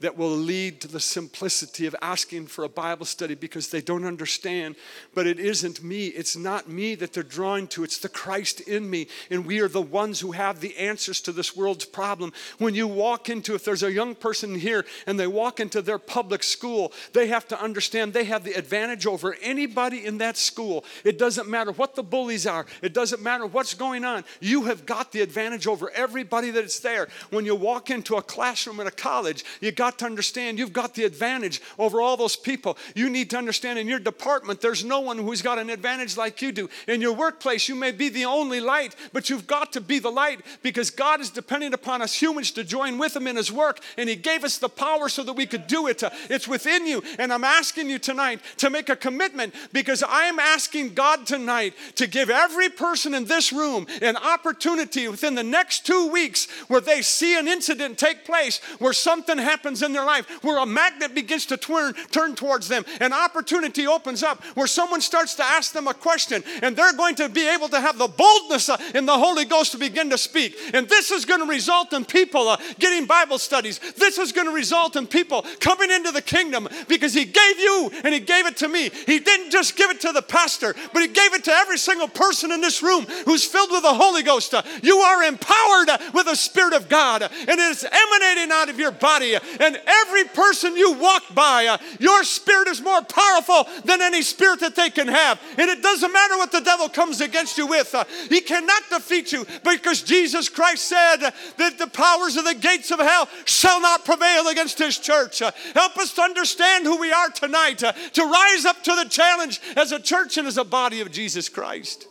[0.00, 4.04] that will lead to the simplicity of asking for a Bible study because they don't
[4.04, 4.76] understand.
[5.14, 6.06] But it isn't me.
[6.08, 7.84] It's not me that they're drawn to.
[7.84, 9.08] It's the Christ in me.
[9.30, 12.32] And we are the ones who have the answers to this world's problem.
[12.58, 15.98] When you walk into, if there's a young person here and they walk into their
[15.98, 20.84] public school, they have to understand they have the advantage over anybody in that school.
[21.04, 24.24] It doesn't matter what the bullies are, it doesn't matter what's going on.
[24.40, 27.08] You have got the advantage over everybody that's there.
[27.30, 30.74] When you walk into a classroom at a college, you got got to understand you've
[30.74, 32.76] got the advantage over all those people.
[32.94, 36.42] You need to understand in your department, there's no one who's got an advantage like
[36.42, 36.68] you do.
[36.86, 40.10] In your workplace, you may be the only light, but you've got to be the
[40.10, 43.80] light because God is depending upon us humans to join with Him in His work,
[43.96, 46.02] and He gave us the power so that we could do it.
[46.02, 50.38] Uh, it's within you, and I'm asking you tonight to make a commitment because I'm
[50.38, 55.86] asking God tonight to give every person in this room an opportunity within the next
[55.86, 60.04] two weeks where they see an incident take place where something happens happens in their
[60.04, 62.84] life where a magnet begins to turn, turn towards them.
[63.00, 67.14] An opportunity opens up where someone starts to ask them a question and they're going
[67.16, 70.18] to be able to have the boldness uh, in the Holy Ghost to begin to
[70.18, 70.56] speak.
[70.74, 73.78] And this is going to result in people uh, getting Bible studies.
[73.96, 77.90] This is going to result in people coming into the kingdom because He gave you
[78.04, 78.90] and He gave it to me.
[79.06, 82.08] He didn't just give it to the pastor, but He gave it to every single
[82.08, 84.54] person in this room who's filled with the Holy Ghost.
[84.54, 88.78] Uh, you are empowered with the Spirit of God and it is emanating out of
[88.78, 89.36] your body.
[89.60, 94.22] And and every person you walk by, uh, your spirit is more powerful than any
[94.22, 95.38] spirit that they can have.
[95.58, 99.30] And it doesn't matter what the devil comes against you with, uh, he cannot defeat
[99.30, 101.16] you because Jesus Christ said
[101.58, 105.42] that the powers of the gates of hell shall not prevail against his church.
[105.42, 109.08] Uh, help us to understand who we are tonight, uh, to rise up to the
[109.08, 112.07] challenge as a church and as a body of Jesus Christ.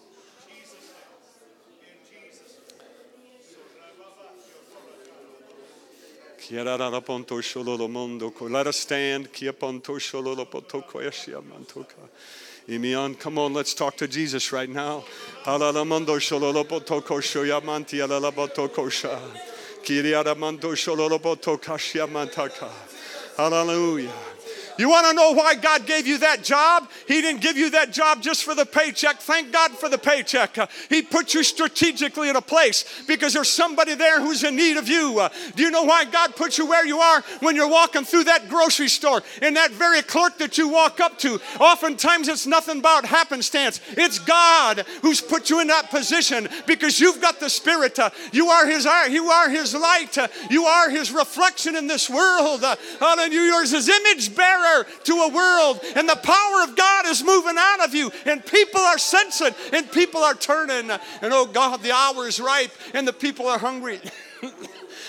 [8.49, 9.27] Let us stand.
[13.19, 15.03] Come on, let's talk to Jesus right now.
[23.37, 24.11] Hallelujah.
[24.77, 26.89] You want to know why God gave you that job?
[27.07, 29.19] He didn't give you that job just for the paycheck.
[29.19, 30.57] Thank God for the paycheck.
[30.57, 34.77] Uh, he put you strategically in a place because there's somebody there who's in need
[34.77, 35.19] of you.
[35.19, 38.25] Uh, do you know why God put you where you are when you're walking through
[38.25, 41.39] that grocery store and that very clerk that you walk up to?
[41.59, 43.81] Oftentimes it's nothing about happenstance.
[43.91, 47.97] It's God who's put you in that position because you've got the Spirit.
[47.97, 50.17] Uh, you are His you are His light.
[50.49, 52.63] You are His reflection in this world.
[53.01, 54.66] You're His image bearer
[55.03, 58.81] to a world, and the power of God is moving out of you, and people
[58.81, 60.89] are sensing, and people are turning.
[60.89, 63.99] And oh God, the hour is ripe, and the people are hungry.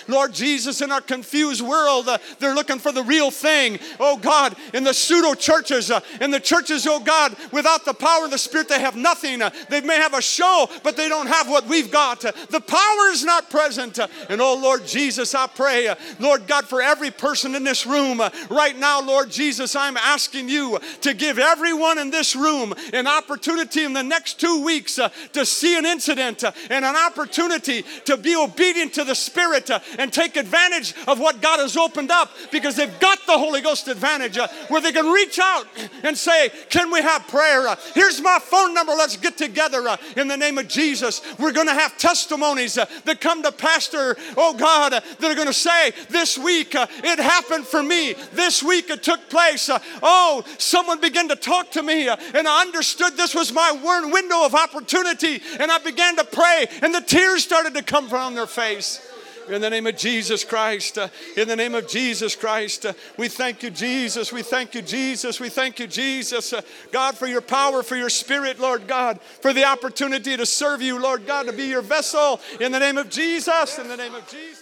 [0.08, 3.78] Lord Jesus, in our confused world, uh, they're looking for the real thing.
[4.00, 8.24] Oh God, in the pseudo churches, uh, in the churches, oh God, without the power
[8.24, 9.42] of the Spirit, they have nothing.
[9.42, 12.24] Uh, they may have a show, but they don't have what we've got.
[12.24, 13.98] Uh, the power is not present.
[13.98, 17.86] Uh, and oh Lord Jesus, I pray, uh, Lord God, for every person in this
[17.86, 23.06] room right now, Lord Jesus, I'm asking you to give everyone in this room an
[23.06, 24.98] opportunity in the next two weeks
[25.32, 30.36] to see an incident and an opportunity to be obedient to the Spirit and take
[30.36, 34.48] advantage of what God has opened up because they've got the Holy Ghost advantage uh,
[34.68, 35.66] where they can reach out
[36.02, 37.68] and say, Can we have prayer?
[37.68, 38.92] Uh, here's my phone number.
[38.92, 41.20] Let's get together uh, in the name of Jesus.
[41.38, 45.34] We're going to have testimonies uh, that come to Pastor, oh God, uh, that are
[45.34, 48.14] going to say, This week uh, it happened for me.
[48.32, 49.68] This week it took place.
[50.02, 53.72] oh, someone began to talk to me and I understood this was my
[54.12, 58.34] window of opportunity and I began to pray and the tears started to come from
[58.34, 59.07] their face.
[59.50, 60.98] In the name of Jesus Christ.
[60.98, 62.86] uh, in the name of Jesus Christ.
[62.86, 64.32] uh, we thank you, Jesus.
[64.32, 65.40] We thank you, Jesus.
[65.40, 66.52] We thank you, Jesus.
[66.52, 66.60] Uh,
[66.92, 70.98] God, for your power, for your spirit, Lord God, for the opportunity to serve you,
[70.98, 72.40] Lord God, to be your vessel.
[72.60, 73.78] In the name of Jesus.
[73.78, 74.57] In the name of Jesus.